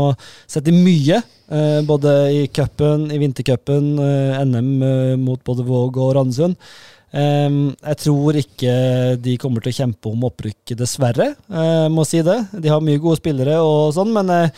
sett 0.50 0.68
i 0.70 0.76
mye. 0.76 1.22
eh, 1.48 1.80
både 1.88 2.14
i 2.36 2.44
cupen, 2.52 3.08
i 3.14 3.18
vintercupen, 3.22 3.94
eh, 4.04 4.44
NM 4.44 5.24
mot 5.24 5.42
både 5.48 5.66
Våg 5.66 5.98
og 6.04 6.14
Randesund. 6.20 6.60
Jeg 7.18 7.98
tror 8.04 8.36
ikke 8.36 8.72
de 9.24 9.38
kommer 9.40 9.64
til 9.64 9.72
å 9.72 9.78
kjempe 9.78 10.10
om 10.12 10.26
opprykket, 10.28 10.76
dessverre. 10.78 11.30
må 11.90 12.04
si 12.06 12.20
det. 12.22 12.36
De 12.52 12.68
har 12.70 12.84
mye 12.84 13.00
gode 13.00 13.18
spillere 13.22 13.56
og 13.64 13.94
sånn, 13.96 14.12
men 14.14 14.52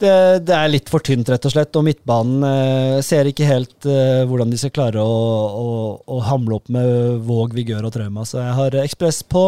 det, 0.00 0.14
det 0.48 0.54
er 0.56 0.70
litt 0.72 0.88
for 0.90 1.04
tynt, 1.04 1.28
rett 1.30 1.44
og 1.46 1.52
slett. 1.54 1.76
Og 1.78 1.84
midtbanen 1.86 2.46
eh, 2.48 2.96
ser 3.04 3.28
ikke 3.28 3.48
helt 3.48 3.86
eh, 3.88 4.22
hvordan 4.28 4.52
de 4.52 4.58
skal 4.60 4.72
klare 4.74 5.02
å, 5.04 5.16
å, 5.58 5.74
å 6.06 6.20
hamle 6.26 6.58
opp 6.58 6.72
med 6.72 7.22
Våg, 7.26 7.54
Vigør 7.56 7.88
og 7.88 7.94
Trauma. 7.94 8.24
Så 8.28 8.40
jeg 8.40 8.56
har 8.58 8.78
Ekspress 8.82 9.22
på 9.22 9.44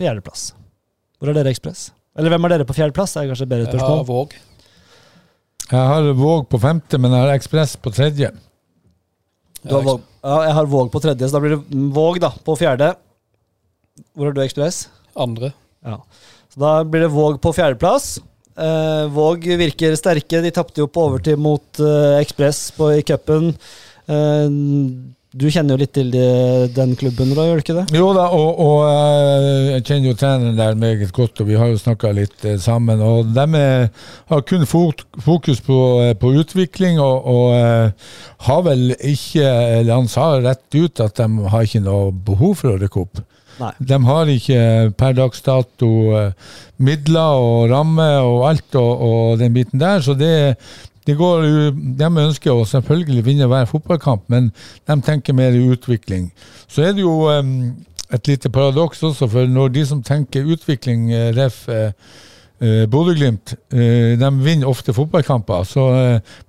fjerdeplass. 0.00 0.50
Hvor 1.20 1.30
er 1.30 1.36
dere 1.36 1.52
Ekspress? 1.52 1.90
Eller 2.18 2.32
hvem 2.32 2.46
er 2.48 2.54
dere 2.56 2.68
på 2.68 2.76
fjerdeplass? 2.76 3.14
Det 3.14 3.22
er 3.22 3.30
kanskje 3.30 3.46
et 3.46 3.52
bedre 3.52 3.74
Jeg 3.76 3.84
har. 3.84 4.06
Våg. 4.08 4.34
Jeg 5.70 5.90
har 5.92 6.08
Våg 6.18 6.48
på 6.50 6.58
femte, 6.58 6.98
men 6.98 7.14
jeg 7.14 7.26
har 7.26 7.36
Ekspress 7.36 7.76
på 7.78 7.92
tredje. 7.94 8.32
Du 9.62 9.76
har 9.76 9.84
Våg. 9.86 10.02
Ja, 10.24 10.40
jeg 10.48 10.56
har 10.56 10.72
Våg 10.72 10.90
på 10.92 11.02
tredje, 11.04 11.28
så 11.28 11.36
da 11.36 11.44
blir 11.44 11.54
det 11.56 11.84
Våg 11.94 12.18
da, 12.22 12.32
på 12.44 12.56
fjerde. 12.58 12.90
Hvor 14.16 14.30
har 14.30 14.34
du 14.34 14.42
Ekspress? 14.42 14.88
Andre. 15.20 15.52
Ja. 15.86 16.00
Så 16.50 16.60
da 16.62 16.72
blir 16.82 17.06
det 17.06 17.12
Våg 17.14 17.38
på 17.44 17.52
fjerdeplass. 17.54 18.16
Eh, 18.58 19.06
Våg 19.14 19.46
virker 19.60 19.96
sterke. 19.98 20.42
De 20.42 20.50
tapte 20.54 20.82
jo 20.82 20.90
på 20.90 21.06
overtid 21.08 21.38
mot 21.40 21.82
uh, 21.82 22.18
Ekspress 22.20 22.68
i 22.96 23.02
cupen. 23.06 23.54
Uh, 24.10 24.50
du 25.30 25.44
kjenner 25.46 25.76
jo 25.76 25.78
litt 25.84 25.92
til 25.94 26.08
de, 26.10 26.22
den 26.74 26.96
klubben, 26.98 27.30
da, 27.36 27.44
gjør 27.46 27.60
du 27.60 27.62
ikke 27.62 27.74
det? 27.76 27.84
Jo 27.94 28.08
da, 28.16 28.24
og, 28.34 28.58
og 28.58 28.80
jeg 29.76 29.84
kjenner 29.86 30.08
jo 30.08 30.14
treneren 30.18 30.56
der 30.58 30.74
meget 30.74 31.12
godt, 31.14 31.38
og 31.38 31.46
vi 31.46 31.54
har 31.60 31.70
jo 31.70 31.78
snakka 31.78 32.10
litt 32.16 32.46
sammen. 32.58 32.98
Og 32.98 33.30
de 33.30 33.62
har 34.32 34.42
kun 34.50 34.66
fokus 34.66 35.62
på, 35.62 35.78
på 36.18 36.32
utvikling, 36.42 36.98
og, 36.98 37.30
og 37.30 38.42
har 38.48 38.66
vel 38.66 38.90
ikke 38.96 39.46
Eller 39.78 39.94
han 39.94 40.10
sa 40.10 40.32
rett 40.42 40.66
ut 40.74 41.04
at 41.06 41.22
de 41.22 41.46
har 41.54 41.68
ikke 41.68 41.84
noe 41.86 42.10
behov 42.10 42.58
for 42.64 42.74
å 42.74 42.80
rykke 42.82 43.06
opp. 43.06 43.22
Nei. 43.60 43.72
De 43.78 43.98
har 44.06 44.30
ikke 44.32 44.60
per 44.98 45.16
dags 45.16 45.42
dato 45.44 45.90
eh, 46.16 46.54
midler 46.80 47.42
og 47.42 47.68
rammer 47.72 48.22
og 48.24 48.46
alt 48.48 48.78
og, 48.80 49.04
og 49.04 49.42
den 49.42 49.52
biten 49.56 49.82
der, 49.82 50.00
så 50.04 50.14
det, 50.16 50.56
det 51.06 51.18
går 51.18 51.44
De 51.98 52.08
ønsker 52.08 52.54
å 52.54 52.64
selvfølgelig 52.68 53.26
vinne 53.26 53.50
hver 53.50 53.68
fotballkamp, 53.68 54.24
men 54.32 54.50
de 54.88 54.98
tenker 55.04 55.36
mer 55.36 55.56
i 55.56 55.68
utvikling. 55.74 56.30
Så 56.70 56.86
er 56.86 56.96
det 56.96 57.04
jo 57.04 57.28
um, 57.28 57.54
et 58.10 58.32
lite 58.32 58.50
paradoks 58.52 59.02
også, 59.10 59.28
for 59.30 59.46
når 59.46 59.72
de 59.76 59.86
som 59.86 60.02
tenker 60.02 60.48
utvikling, 60.48 61.10
eh, 61.12 61.30
ref. 61.36 61.66
eh, 61.68 61.92
Bodø-Glimt 62.60 63.54
de 63.72 64.28
vinner 64.44 64.68
ofte 64.68 64.92
fotballkamper, 64.92 65.62
så 65.64 65.84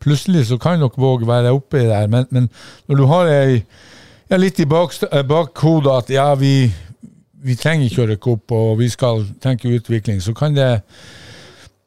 plutselig 0.03 0.41
så 0.50 0.58
kan 0.60 0.82
nok 0.84 0.98
Våg 1.00 1.24
være 1.24 1.53
oppi 1.56 1.86
der. 1.88 2.10
Men, 2.12 2.25
men 2.36 2.50
når 2.89 3.00
du 3.00 3.06
har 3.08 3.32
ei, 3.32 3.62
ja, 4.27 4.36
litt 4.36 4.60
i 4.60 4.68
bakhodet 4.68 5.24
bak 5.30 5.63
at 5.96 6.12
ja, 6.12 6.27
vi, 6.36 6.68
vi 7.43 7.55
trenger 7.60 7.88
ikke 7.89 8.03
å 8.05 8.10
rykke 8.12 8.31
opp, 8.36 8.51
og 8.57 8.71
vi 8.79 8.88
skal 8.93 9.24
tenke 9.43 9.71
utvikling, 9.71 10.21
så 10.21 10.33
kan 10.38 10.53
det 10.57 10.69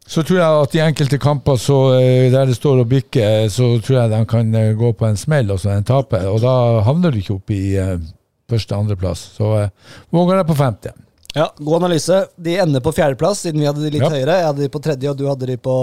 så 0.04 0.20
tror 0.20 0.36
jeg 0.36 0.62
at 0.66 0.74
i 0.76 0.80
enkelte 0.84 1.16
kamper 1.22 1.56
så, 1.56 1.78
eh, 1.96 2.26
der 2.32 2.50
det 2.50 2.56
står 2.58 2.82
og 2.82 2.88
bikker, 2.90 3.46
så 3.48 3.70
tror 3.80 4.02
jeg 4.02 4.10
de 4.12 4.18
kan 4.28 4.50
eh, 4.54 4.74
gå 4.76 4.90
på 4.92 5.06
en 5.08 5.16
smell 5.16 5.48
og 5.54 5.62
så 5.62 5.70
en 5.72 5.86
taper. 5.88 6.26
Og 6.28 6.42
da 6.42 6.82
havner 6.84 7.14
du 7.14 7.22
ikke 7.22 7.38
opp 7.38 7.50
i 7.56 7.62
eh, 7.80 7.94
første-andreplass. 8.52 9.22
Så 9.38 9.48
eh, 9.62 9.70
våger 10.12 10.42
jeg 10.42 10.48
på 10.50 10.58
femte. 10.58 10.92
Ja, 11.34 11.46
God 11.56 11.80
analyse. 11.80 12.18
De 12.36 12.58
ender 12.60 12.84
på 12.84 12.92
fjerdeplass, 12.94 13.40
siden 13.46 13.64
vi 13.64 13.66
hadde 13.70 13.80
de 13.80 13.94
litt 13.96 14.04
Ja. 14.04 14.10
høyere. 14.12 14.36
Jeg 14.42 14.48
hadde 14.50 14.62
de 14.66 14.68
på 14.76 14.82
tredje, 14.84 15.10
og 15.10 15.16
du 15.18 15.24
hadde 15.30 15.48
de 15.48 15.56
på 15.56 15.78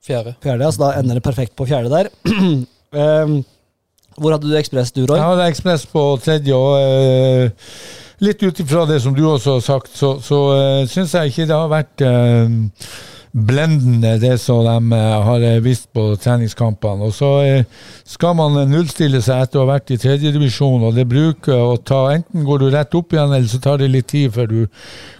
Fjerde. 0.00 0.32
fjerde. 0.40 0.72
Så 0.72 0.80
da 0.80 0.92
ender 0.98 1.20
det 1.20 1.22
perfekt 1.28 1.52
på 1.60 1.68
fjerde 1.68 1.92
der. 1.92 2.08
um, 2.24 3.44
hvor 4.20 4.32
hadde 4.32 4.48
du 4.48 4.56
Ekspress, 4.56 4.90
du, 4.96 5.04
Roy? 5.04 5.18
Jeg 5.20 5.28
hadde 5.28 5.50
Ekspress 5.52 5.84
på 5.92 6.04
tredje, 6.24 6.56
og 6.56 6.80
eh, 6.80 7.50
litt 8.20 8.42
ut 8.42 8.60
ifra 8.60 8.86
det 8.88 9.00
som 9.04 9.14
du 9.16 9.24
også 9.26 9.58
har 9.58 9.64
sagt, 9.64 9.94
så, 9.96 10.16
så 10.24 10.40
uh, 10.52 10.88
syns 10.90 11.14
jeg 11.16 11.32
ikke 11.32 11.48
det 11.48 11.56
har 11.56 11.72
vært 11.72 12.04
uh, 12.04 12.48
blendende, 13.32 14.18
det 14.18 14.38
som 14.42 14.64
de 14.64 14.96
eh, 14.96 15.22
har 15.22 15.44
eh, 15.46 15.60
vist 15.62 15.86
på 15.94 16.02
treningskampene. 16.18 17.06
Og 17.06 17.14
så 17.14 17.28
eh, 17.46 17.64
skal 18.08 18.34
man 18.38 18.58
eh, 18.58 18.66
nullstille 18.68 19.20
seg 19.22 19.44
etter 19.44 19.60
å 19.60 19.64
ha 19.64 19.76
vært 19.76 19.92
i 19.94 19.98
tredjedivisjon, 20.02 20.82
og 20.88 20.98
det 20.98 21.06
bruker 21.10 21.54
å 21.54 21.76
ta 21.78 22.00
Enten 22.10 22.42
går 22.46 22.62
du 22.62 22.66
rett 22.74 22.94
opp 22.98 23.14
igjen, 23.14 23.30
eller 23.30 23.46
så 23.46 23.60
tar 23.62 23.78
det 23.78 23.90
litt 23.92 24.08
tid 24.10 24.34
før 24.34 24.48
du 24.50 24.58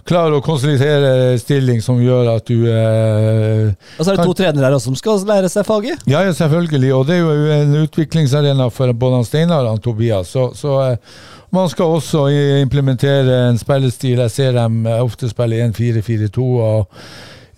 klarer 0.07 0.35
å 0.35 0.43
konsolidere 0.43 1.37
stilling 1.39 1.79
som 1.83 2.01
gjør 2.03 2.33
at 2.33 2.51
du 2.51 2.67
eh, 2.67 3.69
Og 3.95 4.03
så 4.03 4.11
er 4.11 4.19
det 4.19 4.27
to 4.27 4.35
trenere 4.41 4.81
som 4.83 4.97
skal 4.99 5.23
lære 5.27 5.51
seg 5.51 5.67
faget. 5.67 6.03
ja, 6.09 6.25
ja, 6.27 6.35
selvfølgelig. 6.35 6.93
Og 6.97 7.07
det 7.07 7.19
er 7.19 7.23
jo 7.23 7.59
en 7.61 7.77
utviklingsarena 7.85 8.67
for 8.75 8.91
både 8.91 9.23
Steinar 9.29 9.71
og 9.71 9.79
Tobias. 9.85 10.33
Så, 10.35 10.49
så 10.57 10.81
eh, 10.89 11.21
man 11.51 11.69
skal 11.69 11.97
også 11.97 12.25
implementere 12.61 13.49
en 13.49 13.59
spillestil. 13.59 14.19
Jeg 14.19 14.31
ser 14.31 14.55
dem 14.55 14.85
eh, 14.87 15.03
ofte 15.03 15.29
spille 15.29 15.59
1-4-4-2 15.67 16.41
og 16.41 17.01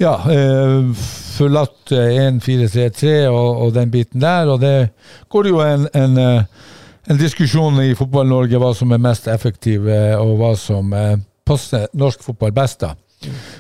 ja, 0.02 0.14
eh, 0.34 1.04
forlatt 1.38 1.94
eh, 1.94 2.18
1-4-3-3 2.28 3.14
og, 3.30 3.50
og 3.66 3.74
den 3.76 3.92
biten 3.94 4.22
der. 4.22 4.50
Og 4.50 4.62
det 4.62 4.90
går 5.30 5.52
jo 5.52 5.62
en, 5.62 5.88
en, 5.94 6.18
eh, 6.18 6.72
en 7.10 7.22
diskusjon 7.22 7.82
i 7.84 7.94
Fotball-Norge 7.98 8.62
hva 8.62 8.74
som 8.78 8.92
er 8.96 9.04
mest 9.04 9.30
effektiv, 9.32 9.88
eh, 9.88 10.16
og 10.18 10.38
hva 10.42 10.54
som 10.60 10.94
eh, 10.98 11.16
passer 11.46 11.88
norsk 11.94 12.24
fotball 12.26 12.56
best. 12.56 12.82
da. 12.82 12.96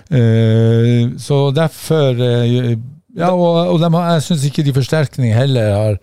Eh, 0.09 1.13
så 1.21 1.45
derfor 1.55 2.19
eh, 2.19 2.73
ja, 3.13 3.29
og, 3.29 3.75
og 3.75 3.77
de 3.79 3.89
har, 3.93 4.15
jeg 4.15 4.25
syns 4.25 4.45
ikke 4.47 4.65
de 4.65 4.73
forsterkningene 4.73 5.37
heller 5.37 5.75
har 5.75 5.99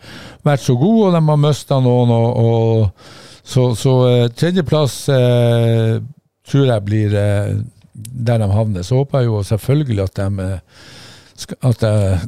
vært 0.46 0.62
så 0.62 0.76
gode, 0.78 1.08
og 1.08 1.16
de 1.16 1.22
har 1.26 1.40
mista 1.42 1.80
noen. 1.82 2.12
Og, 2.14 2.28
og, 2.44 3.16
så 3.50 3.66
så 3.74 3.92
eh, 4.08 4.28
tredjeplass 4.38 4.96
eh, 5.10 5.98
tror 6.46 6.66
jeg 6.68 6.86
blir 6.86 7.14
eh, 7.18 7.52
der 7.92 8.40
de 8.40 8.48
havner. 8.52 8.86
Så 8.86 9.00
håper 9.00 9.24
jeg 9.24 9.30
jo 9.30 9.42
selvfølgelig 9.46 10.06
at 10.06 10.20
de 10.20 10.48
at 11.66 11.82
jeg 11.82 12.18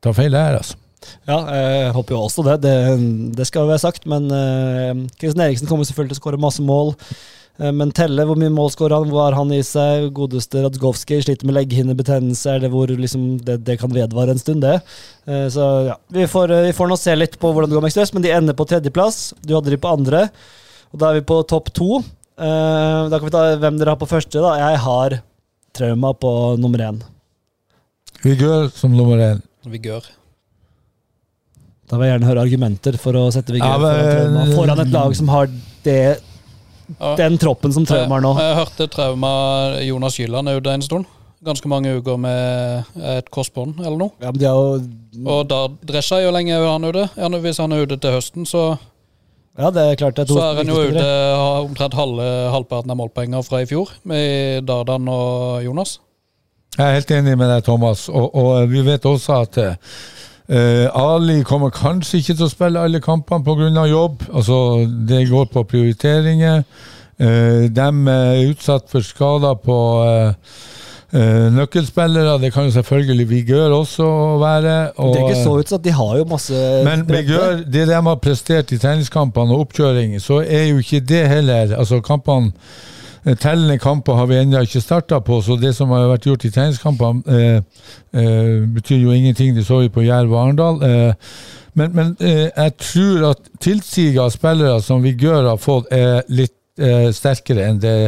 tar 0.00 0.14
feil 0.16 0.34
her, 0.34 0.56
altså. 0.56 0.78
Ja, 1.28 1.36
jeg 1.52 1.90
håper 1.92 2.14
jo 2.14 2.22
også 2.24 2.42
det. 2.44 2.54
Det, 2.64 2.72
det 3.36 3.46
skal 3.48 3.68
være 3.68 3.82
sagt. 3.82 4.06
Men 4.08 4.28
Kristian 5.20 5.44
Eriksen 5.44 5.68
kommer 5.68 5.84
selvfølgelig 5.84 6.14
til 6.14 6.18
å 6.18 6.22
skåre 6.22 6.40
masse 6.40 6.64
mål. 6.64 6.94
Eh, 7.58 7.72
men 7.72 7.90
telle 7.92 8.24
hvor 8.28 8.38
mye 8.40 8.52
mål 8.52 8.70
skårer 8.72 8.94
han, 9.00 9.10
hvor 9.10 9.26
har 9.26 9.36
han 9.40 9.50
i 9.52 9.62
seg? 9.66 10.10
Godeste 10.16 10.62
Radzgowski 10.64 11.18
sliter 11.24 11.48
med 11.48 11.56
legghinnebetennelse, 11.58 12.54
eller 12.56 12.68
hvor 12.72 12.86
liksom 12.92 13.38
det, 13.44 13.58
det 13.66 13.78
kan 13.80 13.90
vedvare 13.92 14.30
en 14.36 14.38
stund, 14.42 14.62
det. 14.62 14.76
Eh, 15.26 15.48
så 15.52 15.66
ja, 15.90 15.96
vi 16.14 16.26
får, 16.30 16.50
eh, 16.56 16.62
vi 16.68 16.76
får 16.76 16.88
nå 16.92 16.96
se 17.00 17.16
litt 17.18 17.38
på 17.42 17.50
hvordan 17.52 17.68
det 17.72 17.76
går 17.76 17.84
med 17.84 17.92
Ekspress, 17.92 18.14
men 18.16 18.22
de 18.24 18.30
ender 18.36 18.56
på 18.56 18.68
tredjeplass. 18.70 19.32
Du 19.42 19.54
hadde 19.58 19.74
de 19.74 19.80
på 19.80 19.90
andre, 19.92 20.28
og 20.92 21.02
da 21.02 21.10
er 21.10 21.20
vi 21.20 21.26
på 21.32 21.40
topp 21.50 21.72
to. 21.76 21.98
Eh, 22.40 23.00
da 23.10 23.18
kan 23.18 23.26
vi 23.28 23.34
ta 23.34 23.42
hvem 23.60 23.76
dere 23.80 23.92
har 23.96 24.00
på 24.00 24.08
første. 24.08 24.40
da. 24.40 24.54
Jeg 24.60 24.78
har 24.86 25.20
Trauma 25.76 26.10
på 26.18 26.30
nummer 26.58 26.80
én. 26.82 26.96
Vigør 28.24 28.70
som 28.74 28.90
nummer 28.96 29.20
én. 29.22 29.42
Vigør. 29.70 30.02
Da 31.90 31.98
vil 31.98 32.06
jeg 32.08 32.14
gjerne 32.16 32.28
høre 32.30 32.42
argumenter 32.46 32.96
for 33.02 33.12
å 33.18 33.22
sette 33.34 33.52
Vigør 33.54 33.70
Ja, 33.70 33.78
men- 33.78 34.52
foran 34.56 34.80
et 34.82 34.90
lag 34.94 35.14
som 35.16 35.28
har 35.28 35.46
det. 35.84 36.20
Den 37.18 37.38
troppen 37.40 37.72
som 37.74 37.86
Trauma 37.88 38.18
har 38.18 38.24
nå. 38.24 38.34
Jeg, 38.38 38.48
jeg 38.48 38.58
hørte 38.60 38.86
trauma 38.92 39.32
Jonas 39.84 40.18
Gylland 40.20 40.50
er 40.50 40.60
ute 40.60 40.74
en 40.74 40.84
stund. 40.84 41.08
Ganske 41.44 41.70
mange 41.72 41.94
uker 41.96 42.18
med 42.20 43.00
et 43.16 43.30
korsbånd 43.32 43.78
eller 43.80 43.96
noe. 43.96 44.12
Ja, 44.20 44.28
men 44.28 44.40
de 44.40 44.44
er 44.44 44.58
jo 44.58 45.28
Og 45.32 45.46
da 45.48 45.62
Dresja, 45.88 46.18
hvor 46.26 46.34
lenge 46.36 46.52
er 46.52 46.66
han 46.68 46.84
ute? 46.84 47.06
Hvis 47.40 47.60
han 47.62 47.72
er 47.72 47.86
ute 47.86 47.96
til 47.96 48.12
høsten, 48.18 48.44
så, 48.48 48.74
Ja, 49.58 49.70
det 49.72 49.82
er 49.82 49.96
klart 49.98 50.16
det 50.16 50.26
er 50.26 50.34
så 50.34 50.42
er 50.44 50.60
han 50.60 50.68
jo 50.70 50.76
ute 50.92 51.06
omtrent 51.64 51.96
halve, 51.96 52.28
halvparten 52.52 52.92
av 52.92 53.00
målpenger 53.00 53.42
fra 53.44 53.62
i 53.64 53.66
fjor, 53.68 53.90
med 54.08 54.62
Dardan 54.68 55.08
og 55.10 55.64
Jonas. 55.64 55.98
Jeg 56.76 56.86
er 56.86 56.96
helt 57.00 57.10
enig 57.16 57.34
med 57.36 57.50
deg, 57.50 57.64
Thomas. 57.66 58.06
Og, 58.08 58.30
og 58.36 58.70
vi 58.70 58.84
vet 58.86 59.08
også 59.08 59.40
at 59.42 59.58
eh, 60.50 60.86
Ali 60.94 61.42
kommer 61.46 61.70
kanskje 61.74 62.20
ikke 62.20 62.34
til 62.34 62.46
å 62.46 62.52
spille 62.52 62.82
alle 62.82 63.00
kampene 63.00 63.44
pga. 63.46 63.86
jobb. 63.86 64.24
Altså, 64.32 64.86
det 65.08 65.28
går 65.30 65.50
på 65.52 65.64
prioriteringer. 65.64 66.64
Eh, 67.20 67.68
de 67.68 67.88
er 68.10 68.50
utsatt 68.50 68.88
for 68.88 69.04
skader 69.04 69.58
på 69.60 69.78
eh, 70.06 70.54
eh, 71.12 71.48
nøkkelspillere. 71.52 72.38
Det 72.40 72.52
kan 72.54 72.64
jo 72.64 72.76
selvfølgelig 72.78 73.28
Vigør 73.28 73.74
også 73.76 74.06
være. 74.40 74.76
Og, 74.96 75.14
Det 75.14 75.22
er 75.22 75.28
ikke 75.28 75.42
så 75.44 75.56
ut 75.58 75.68
som 75.68 75.80
at 75.80 75.84
de 75.84 75.96
har 75.98 76.14
jo 76.16 76.28
masse 76.30 76.62
men. 76.86 77.04
Vigør, 77.08 77.60
det 77.64 77.88
de 77.88 78.00
har 78.00 78.22
prestert 78.24 78.72
i 78.72 78.78
treningskampene 78.80 79.52
og 79.52 79.66
oppkjøring, 79.66 80.16
så 80.20 80.40
er 80.46 80.70
jo 80.70 80.80
ikke 80.80 81.00
det 81.00 81.26
heller 81.28 81.76
Altså 81.76 82.00
kampene 82.00 82.52
Tellende 83.24 83.78
kamper 83.78 84.16
har 84.16 84.26
vi 84.30 84.38
ennå 84.40 84.62
ikke 84.64 84.80
starta 84.80 85.20
på, 85.20 85.40
så 85.44 85.56
det 85.60 85.74
som 85.76 85.90
har 85.92 86.08
vært 86.08 86.28
gjort 86.28 86.44
i 86.48 86.52
treningskampene, 86.54 87.22
eh, 87.28 87.88
eh, 88.16 88.68
betyr 88.74 89.02
jo 89.02 89.12
ingenting. 89.12 89.54
Det 89.56 89.66
så 89.66 89.82
vi 89.82 89.92
på 89.92 90.04
Jerv 90.06 90.32
og 90.32 90.42
Arendal. 90.44 90.82
Eh, 90.82 91.32
men 91.74 91.92
men 91.94 92.14
eh, 92.20 92.48
jeg 92.48 92.76
tror 92.80 93.30
at 93.30 93.50
tilsiget 93.60 94.22
av 94.22 94.30
spillere 94.34 94.80
som 94.82 95.02
vi 95.02 95.12
Vigør 95.12 95.48
har 95.52 95.60
fått, 95.60 95.90
er 95.92 96.22
litt 96.28 96.56
eh, 96.78 97.10
sterkere 97.12 97.68
enn 97.68 97.82
det 97.82 97.98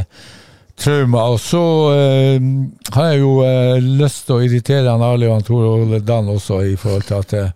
trauma. 0.83 1.27
Og 1.33 1.41
så 1.41 1.63
eh, 1.93 2.47
har 2.95 3.11
jeg 3.13 3.21
jo 3.23 3.33
eh, 3.47 3.83
lyst 4.01 4.27
til 4.27 4.39
å 4.39 4.45
irritere 4.47 4.91
han 4.91 5.05
Ali 5.07 5.29
og 5.29 5.37
han 5.37 5.47
Tor 5.47 5.67
Ole 5.69 6.01
Dan 6.01 6.31
også, 6.33 6.63
i 6.73 6.77
forhold 6.81 7.07
til 7.09 7.21
at 7.21 7.37
jeg 7.37 7.51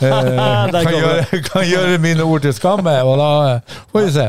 eh, 0.00 0.74
kan, 0.74 0.90
gjøre, 0.96 1.44
kan 1.46 1.68
gjøre 1.68 2.02
mine 2.02 2.26
ord 2.26 2.44
til 2.44 2.56
skamme. 2.56 2.96
Og 3.06 3.16
da 3.20 3.30
eh, 3.54 3.78
får 3.92 4.06
vi 4.08 4.16
se. 4.18 4.28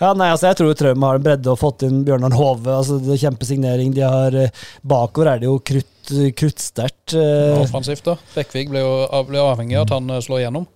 Ja, 0.00 0.12
nei, 0.14 0.28
altså 0.30 0.46
Jeg 0.46 0.58
tror 0.60 0.74
Trauma 0.78 1.08
har 1.10 1.18
en 1.18 1.24
bredde 1.26 1.50
og 1.50 1.58
fått 1.58 1.82
inn 1.88 2.04
Bjørnar 2.06 2.34
Hove. 2.38 2.70
altså 2.78 3.00
det 3.02 3.16
er 3.16 3.22
Kjempesignering. 3.26 3.92
De 3.96 4.04
har 4.06 4.34
eh, 4.46 4.50
Bakover 4.86 5.32
er 5.32 5.42
det 5.42 5.48
jo 5.50 5.58
krutt, 5.58 6.12
kruttsterkt. 6.38 7.14
eh, 7.18 7.58
Offensivt, 7.62 8.04
da. 8.06 8.14
Bekkvig 8.36 8.68
blir 8.70 8.84
jo 8.86 9.24
ble 9.28 9.42
avhengig 9.42 9.78
av 9.78 9.88
at 9.88 9.96
han 9.98 10.10
eh, 10.14 10.20
slår 10.24 10.44
igjennom. 10.44 10.68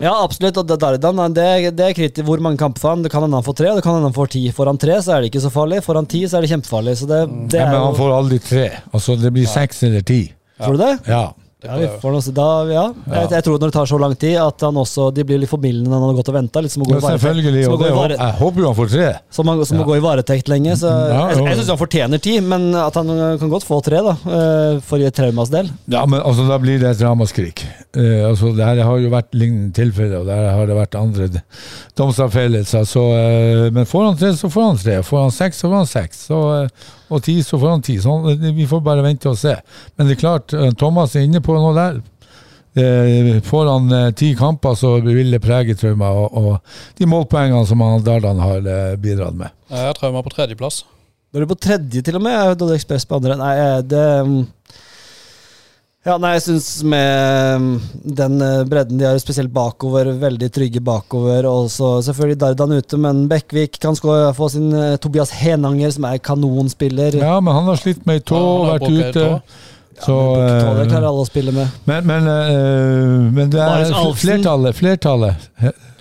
Ja, 0.00 0.14
absolutt. 0.24 0.56
Og 0.62 0.70
Dardan 0.80 1.34
det, 1.36 1.74
det 1.76 1.84
er 1.90 1.96
kritisk 1.96 2.24
hvor 2.24 2.40
mange 2.40 2.56
kamper 2.62 2.80
får 2.80 2.94
han. 2.94 3.02
Det 3.04 3.10
kan 3.12 3.26
hende 3.26 3.36
han 3.36 3.44
får 3.44 3.58
tre, 3.58 3.68
og 3.72 3.76
det 3.76 3.84
kan 3.84 3.98
hende 3.98 4.08
han 4.08 4.16
får 4.16 4.30
ti. 4.32 4.44
Får 4.54 4.70
han 4.70 4.80
tre, 4.80 4.96
så 5.04 5.16
er 5.16 5.20
det 5.20 5.32
ikke 5.32 5.42
så 5.44 5.52
farlig. 5.52 5.82
Får 5.84 5.98
han 6.00 6.08
ti, 6.14 6.22
så 6.24 6.38
er 6.38 6.46
det 6.46 6.52
kjempefarlig. 6.54 6.94
Så 7.02 7.08
det, 7.10 7.20
det 7.52 7.60
Ja, 7.60 7.66
er 7.66 7.74
men 7.74 7.84
han 7.90 7.98
får 7.98 8.14
aldri 8.16 8.38
tre. 8.46 8.64
Altså 8.94 9.18
Det 9.20 9.32
blir 9.34 9.50
seks 9.50 9.82
eller 9.90 10.06
ti. 10.08 10.22
Tror 10.62 10.78
du 10.78 10.84
det? 10.86 10.94
Ja. 11.10 11.24
Ja, 11.62 11.76
vi 11.78 11.86
får 12.02 12.16
også, 12.18 12.32
da, 12.34 12.46
ja. 12.72 12.84
Jeg, 13.06 13.28
jeg 13.36 13.44
tror 13.46 13.58
når 13.60 13.70
det 13.70 13.76
tar 13.76 13.86
så 13.86 13.98
lang 14.02 14.14
tid, 14.18 14.36
at 14.42 14.64
han 14.66 14.74
også, 14.82 15.10
de 15.14 15.24
blir 15.28 15.38
litt 15.38 15.50
formildende 15.50 15.90
når 15.92 16.00
han 16.00 16.08
har 16.10 16.16
gått 16.18 16.30
og 16.32 16.34
venta. 16.34 16.62
Å 16.62 16.62
Ja, 16.64 17.00
selvfølgelig. 17.14 17.62
Og 17.70 17.78
det, 17.82 17.90
vare- 17.94 18.16
jeg 18.18 18.36
håper 18.40 18.60
jo 18.64 18.66
han 18.72 18.78
får 18.80 18.90
tre. 18.96 19.10
som, 19.30 19.46
han- 19.52 19.64
som 19.64 19.78
Ja. 19.78 19.84
å 19.84 19.86
gå 19.86 19.96
i 19.96 20.00
varetekt 20.02 20.48
lenge. 20.48 20.74
Så 20.76 20.88
Ja, 20.90 21.28
jeg, 21.30 21.44
jeg 21.46 21.56
syns 21.60 21.68
han 21.68 21.78
fortjener 21.78 22.20
ti, 22.22 22.40
men 22.40 22.74
at 22.74 22.94
han 22.94 23.06
kan 23.38 23.48
godt 23.50 23.64
få 23.68 23.80
tre, 23.82 24.02
da. 24.02 24.16
eh, 24.26 24.80
For 24.80 24.98
i 24.98 25.04
et 25.06 25.14
traumas 25.14 25.50
del. 25.50 25.70
Ja, 25.88 26.04
men 26.06 26.20
altså, 26.20 26.48
da 26.48 26.58
blir 26.58 26.80
det 26.80 26.90
et 26.96 27.00
ramaskrik. 27.06 27.62
Uh, 27.96 28.26
altså, 28.30 28.56
det 28.56 28.64
her 28.64 28.82
har 28.82 28.98
jo 28.98 29.10
vært 29.12 29.30
lignende 29.36 29.72
tilfeller, 29.76 30.20
og 30.20 30.26
der 30.26 30.50
har 30.50 30.66
det 30.66 30.74
vært 30.76 30.94
andre 30.98 31.28
d- 31.28 31.42
Uh, 31.94 33.66
eh, 33.66 33.70
men 33.70 33.84
får 33.86 34.04
han 34.04 34.16
tre, 34.16 34.32
så 34.36 34.48
får 34.50 34.62
han 34.66 34.76
tre. 34.78 34.96
Får 35.02 35.20
han 35.22 35.30
seks, 35.30 35.60
så 35.62 35.68
får 35.68 35.76
han 35.76 35.86
seks. 35.86 36.26
Så, 36.28 36.38
eh, 36.64 36.68
og 37.12 37.22
ti, 37.24 37.36
så 37.44 37.58
får 37.60 37.74
han 37.76 37.84
ti. 37.84 37.98
Sånn, 38.02 38.26
vi 38.56 38.66
får 38.68 38.82
bare 38.84 39.04
vente 39.04 39.30
og 39.30 39.38
se. 39.38 39.54
Men 39.96 40.08
det 40.08 40.16
er 40.16 40.22
klart, 40.22 40.54
eh, 40.56 40.72
Thomas 40.78 41.16
er 41.16 41.26
inne 41.26 41.42
på 41.44 41.56
noe 41.56 41.74
der. 41.76 42.00
Eh, 42.72 43.42
får 43.44 43.68
han 43.68 43.92
eh, 43.92 44.08
ti 44.16 44.32
kamper, 44.38 44.76
så 44.78 44.94
vil 45.04 45.34
det 45.34 45.42
prege 45.44 45.76
Trauma 45.76 46.08
og, 46.16 46.38
og 46.40 46.96
de 46.98 47.08
målpoengene 47.10 47.66
som 47.68 47.84
Dardan 48.04 48.40
har 48.40 48.64
bidratt 49.00 49.36
med. 49.36 49.52
Jeg 49.68 49.90
har 49.90 49.98
trauma 49.98 50.24
på 50.24 50.32
tredjeplass. 50.32 50.82
Da 51.32 51.40
er 51.40 51.46
du 51.46 51.52
på 51.52 51.60
tredje, 51.64 52.02
til 52.04 52.16
og 52.18 52.24
med. 52.24 52.36
Jeg 52.36 52.58
Dodde 52.60 52.76
Ekspress 52.76 53.08
på 53.08 53.20
andre. 53.20 53.38
Nei, 53.40 53.54
det 53.88 54.06
mm, 54.28 54.42
Ja, 56.02 56.16
nei, 56.18 56.32
jeg 56.34 56.42
syns 56.48 56.68
med 56.82 57.60
mm, 57.62 57.74
den 58.18 58.40
eh, 58.42 58.62
bredden 58.66 58.98
de 58.98 59.04
har, 59.06 59.18
spesielt 59.22 59.52
bakover, 59.54 60.08
veldig 60.18 60.48
trygge 60.50 60.80
bakover, 60.82 61.46
og 61.46 61.68
så 61.70 61.92
selvfølgelig 62.02 62.40
Dardan 62.40 62.72
ute, 62.74 62.98
men 62.98 63.20
Bekkvik 63.30 63.76
kan 63.84 63.94
skåre, 63.94 64.32
få 64.34 64.48
sin 64.50 64.72
eh, 64.74 64.96
Tobias 64.98 65.30
Henanger, 65.38 65.92
som 65.94 66.08
er 66.08 66.18
kanonspiller. 66.18 67.20
Ja, 67.20 67.36
men 67.38 67.54
han 67.54 67.70
har 67.70 67.78
slitt 67.78 68.00
med 68.08 68.18
ei 68.18 68.24
tå, 68.32 68.40
har 68.64 68.80
vært 68.82 68.90
ute. 68.90 69.28
Så, 70.02 70.16
Ja, 70.18 70.56
men 70.64 70.80
det 70.80 70.88
eh, 70.88 70.90
klarer 70.90 71.06
alle 71.12 71.22
å 71.22 71.28
spille 71.28 71.54
med. 71.54 71.76
Men, 71.86 72.08
men, 72.10 72.26
eh, 72.32 73.28
men 73.36 73.52
det 73.52 73.60
er 73.62 73.92
flertallet. 74.18 74.74
Flertallet. 74.80 75.44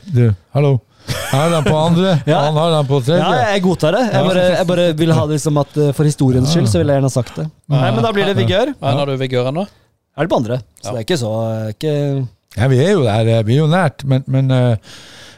Du, 0.09 0.23
hallo. 0.57 0.79
Jeg 1.11 1.35
har 1.35 1.53
den 1.53 1.67
på 1.67 1.75
andre, 1.77 2.15
Ja. 2.31 2.39
han 2.47 2.57
har 2.57 2.73
den 2.73 2.89
på 2.89 3.03
tredje. 3.05 3.19
Ja, 3.21 3.51
jeg 3.53 3.61
godtar 3.67 3.99
det. 3.99 4.01
Jeg 4.15 4.25
bare, 4.31 4.47
jeg 4.55 4.67
bare 4.73 4.87
vil 4.97 5.13
ha 5.13 5.27
det 5.29 5.37
liksom 5.37 5.61
at 5.61 5.77
for 5.93 6.09
historiens 6.09 6.49
skyld, 6.49 6.71
så 6.73 6.81
ville 6.81 6.89
jeg 6.97 7.03
gjerne 7.03 7.13
ha 7.13 7.15
sagt 7.19 7.37
det. 7.37 7.45
Nei, 7.69 7.85
men 7.93 8.01
da 8.07 8.13
blir 8.17 8.31
det 8.31 8.35
Vigør. 8.41 8.73
Ja, 8.79 8.95
har 8.97 9.13
du 9.13 9.13
Vigør 9.21 9.51
ennå? 9.53 9.67
Er 10.17 10.25
det 10.25 10.29
på 10.29 10.35
andre? 10.41 10.57
Så 10.81 10.89
Ja. 10.89 10.89
det 10.91 10.97
er 10.97 11.05
ikke 11.07 11.17
så 11.17 11.33
ikke 11.71 12.27
Ja, 12.57 12.67
vi 12.67 12.77
er 12.83 12.91
jo 12.91 13.03
der, 13.05 13.37
eh, 13.39 13.45
vi 13.47 13.53
er 13.55 13.61
jo 13.61 13.67
nært, 13.71 14.03
men, 14.03 14.23
men 14.27 14.51
eh, 14.51 14.75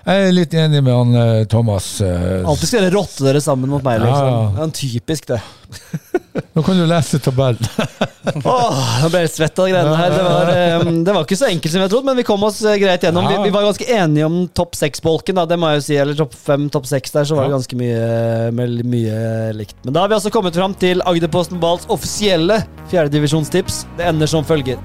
jeg 0.05 0.27
er 0.27 0.33
litt 0.35 0.53
enig 0.59 0.81
med 0.83 0.93
han 0.93 1.15
eh, 1.15 1.43
Thomas. 1.51 2.01
eh, 2.03 2.41
Alltid 2.43 2.67
skal 2.69 2.83
dere 2.87 2.95
rotte 2.97 3.23
dere 3.23 3.41
sammen 3.43 3.69
mot 3.71 3.83
meg, 3.85 4.01
Ja, 4.01 4.07
liksom. 4.09 4.27
ja. 4.27 4.47
Det 4.55 4.59
er 4.59 4.69
en 4.69 4.77
typisk, 4.79 5.27
det. 5.31 5.41
Nå 6.53 6.61
kan 6.65 6.77
du 6.77 6.85
lese 6.89 7.19
tabellen. 7.21 7.65
Åh, 8.47 8.77
nå 9.03 9.09
ble 9.11 9.19
jeg 9.25 9.31
svett 9.33 9.57
av 9.59 9.67
greiene 9.67 9.95
her. 9.99 10.13
Det 10.15 10.23
var, 10.23 10.49
eh, 10.53 10.83
det 11.05 11.13
var 11.15 11.25
ikke 11.25 11.37
så 11.39 11.47
enkelt 11.49 11.73
som 11.73 11.81
jeg 11.83 11.91
trodde, 11.91 12.07
men 12.07 12.17
vi 12.19 12.25
kom 12.27 12.43
oss 12.47 12.61
eh, 12.65 12.77
greit 12.81 13.03
gjennom. 13.03 13.25
Vi, 13.27 13.35
Ja. 13.35 13.41
vi 13.43 13.51
var 13.53 13.65
ganske 13.67 13.87
enige 13.97 14.25
om 14.29 14.37
topp 14.55 14.77
seks-bolken, 14.79 15.35
da, 15.39 15.45
det 15.49 15.57
må 15.59 15.71
jeg 15.73 15.81
jo 15.81 15.85
si. 15.87 15.97
Eller 16.03 16.17
topp 16.19 16.35
fem, 16.39 16.67
topp 16.73 16.87
seks 16.89 17.11
der, 17.15 17.27
så 17.27 17.35
var 17.37 17.47
det 17.47 17.51
Ja. 17.53 17.57
ganske 17.57 17.79
mye, 17.79 18.83
mye 18.87 19.53
likt. 19.59 19.75
Men 19.83 19.93
da 19.97 20.05
har 20.05 20.11
vi 20.13 20.15
altså 20.19 20.31
kommet 20.33 20.55
fram 20.55 20.73
til 20.79 21.03
Agderposten 21.05 21.59
Balls 21.63 21.87
offisielle 21.91 22.61
fjerdedivisjonstips. 22.93 23.83
Det 23.99 24.07
ender 24.07 24.27
som 24.31 24.45
følger. 24.47 24.79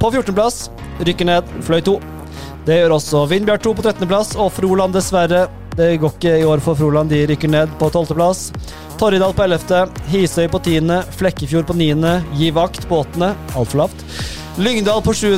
På 0.00 0.10
14.-plass 0.14 0.68
rykker 1.04 1.26
ned 1.28 1.44
Fløy 1.66 1.82
2. 1.84 1.98
Det 2.66 2.80
gjør 2.80 2.96
også 2.98 3.26
Vindbjart 3.30 3.64
2 3.64 3.74
på 3.78 3.84
13.-plass, 3.86 4.34
og 4.40 4.52
Froland 4.56 4.96
dessverre. 4.96 5.46
Det 5.78 5.92
går 6.02 6.16
ikke 6.16 6.34
i 6.40 6.46
år 6.48 6.62
for 6.64 6.78
Froland, 6.78 7.10
de 7.12 7.22
rykker 7.30 7.50
ned 7.52 7.70
på 7.78 7.90
12.-plass. 7.90 8.48
Torridal 8.98 9.34
på 9.36 9.44
11., 9.46 9.94
Hisøy 10.10 10.48
på 10.50 10.58
10., 10.58 10.98
Flekkefjord 11.20 11.68
på 11.68 11.76
9., 11.78 12.18
Gi 12.40 12.50
vakt 12.56 12.88
på 12.90 13.04
8., 13.04 13.30
altfor 13.54 13.84
lavt. 13.84 14.04
Lyngdal 14.58 14.98
på 15.06 15.14
7., 15.14 15.36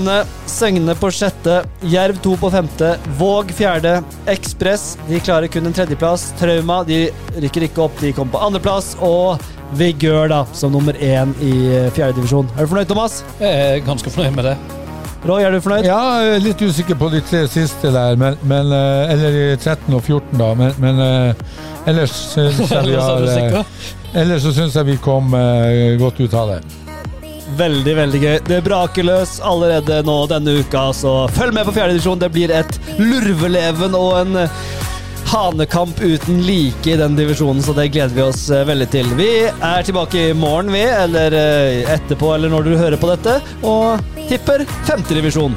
Søgne 0.48 0.94
på 0.96 1.10
6., 1.12 1.50
Jerv 1.92 2.22
2 2.24 2.36
på 2.40 2.50
5., 2.56 2.70
Våg 3.20 3.52
4., 3.52 3.94
Ekspress 4.32 4.94
de 5.10 5.20
klarer 5.20 5.52
kun 5.52 5.68
en 5.68 5.76
tredjeplass. 5.76 6.30
Trauma 6.40 6.80
de 6.88 7.02
rykker 7.36 7.68
ikke 7.68 7.84
opp, 7.84 8.00
de 8.00 8.14
kommer 8.16 8.38
på 8.38 8.44
andreplass. 8.48 8.94
Og 9.04 9.36
Vigør 9.76 10.32
da, 10.32 10.40
som 10.56 10.72
nummer 10.72 10.96
én 10.96 11.36
i 11.44 11.52
fjerdedivisjon. 11.94 12.48
Er 12.56 12.64
du 12.64 12.72
fornøyd, 12.72 12.88
Thomas? 12.90 13.20
Jeg 13.38 13.76
er 13.76 13.84
ganske 13.86 14.10
fornøyd 14.10 14.40
med 14.40 14.48
det. 14.48 14.56
Roy, 15.20 15.42
er 15.44 15.52
du 15.52 15.60
fornøyd? 15.60 15.84
Ja, 15.84 16.00
jeg 16.24 16.36
er 16.38 16.44
litt 16.46 16.62
usikker 16.64 16.96
på 16.96 17.10
de 17.12 17.20
tre 17.20 17.42
siste 17.52 17.90
der, 17.92 18.16
men, 18.20 18.38
men, 18.48 18.70
eh, 18.72 19.12
eller 19.12 19.36
i 19.36 19.46
13 19.58 19.92
og 19.92 20.00
14, 20.00 20.38
da. 20.40 20.52
Men, 20.56 20.72
men 20.80 21.02
eh, 21.04 21.58
ellers 21.92 22.14
syns 22.32 22.62
jeg 22.64 22.86
vi 22.88 22.96
har 22.96 23.26
eh? 23.28 23.74
Ellers 24.20 24.46
så 24.46 24.54
syns 24.56 24.78
jeg 24.78 24.88
vi 24.88 24.96
kom 25.04 25.36
godt 26.00 26.22
ut 26.24 26.32
av 26.34 26.54
det. 26.54 26.60
Veldig, 27.58 27.92
veldig 27.98 28.20
gøy. 28.22 28.38
Det 28.46 28.58
braker 28.64 29.06
løs 29.06 29.36
allerede 29.44 30.00
nå 30.06 30.16
denne 30.30 30.56
uka, 30.62 30.88
så 30.96 31.12
følg 31.34 31.54
med 31.54 31.68
på 31.68 31.74
fjerdedivisjon. 31.76 32.18
Det 32.22 32.30
blir 32.32 32.54
et 32.54 32.80
lurveleven 32.98 33.94
og 33.98 34.16
en 34.22 34.40
hanekamp 35.30 36.00
uten 36.00 36.42
like 36.42 36.90
i 36.90 36.96
den 36.96 37.16
divisjonen, 37.16 37.62
så 37.62 37.72
det 37.72 37.88
gleder 37.94 38.14
vi 38.14 38.22
oss 38.22 38.48
eh, 38.50 38.64
veldig 38.66 38.88
til. 38.90 39.12
Vi 39.18 39.30
er 39.46 39.86
tilbake 39.86 40.30
i 40.30 40.34
morgen, 40.34 40.72
vi, 40.74 40.82
eller 40.82 41.36
eh, 41.38 41.92
etterpå, 41.94 42.34
eller 42.34 42.50
når 42.50 42.66
du 42.66 42.74
hører 42.74 42.98
på 43.00 43.12
dette, 43.12 43.38
og 43.62 44.26
tipper 44.30 44.66
femtedivisjon. 44.88 45.54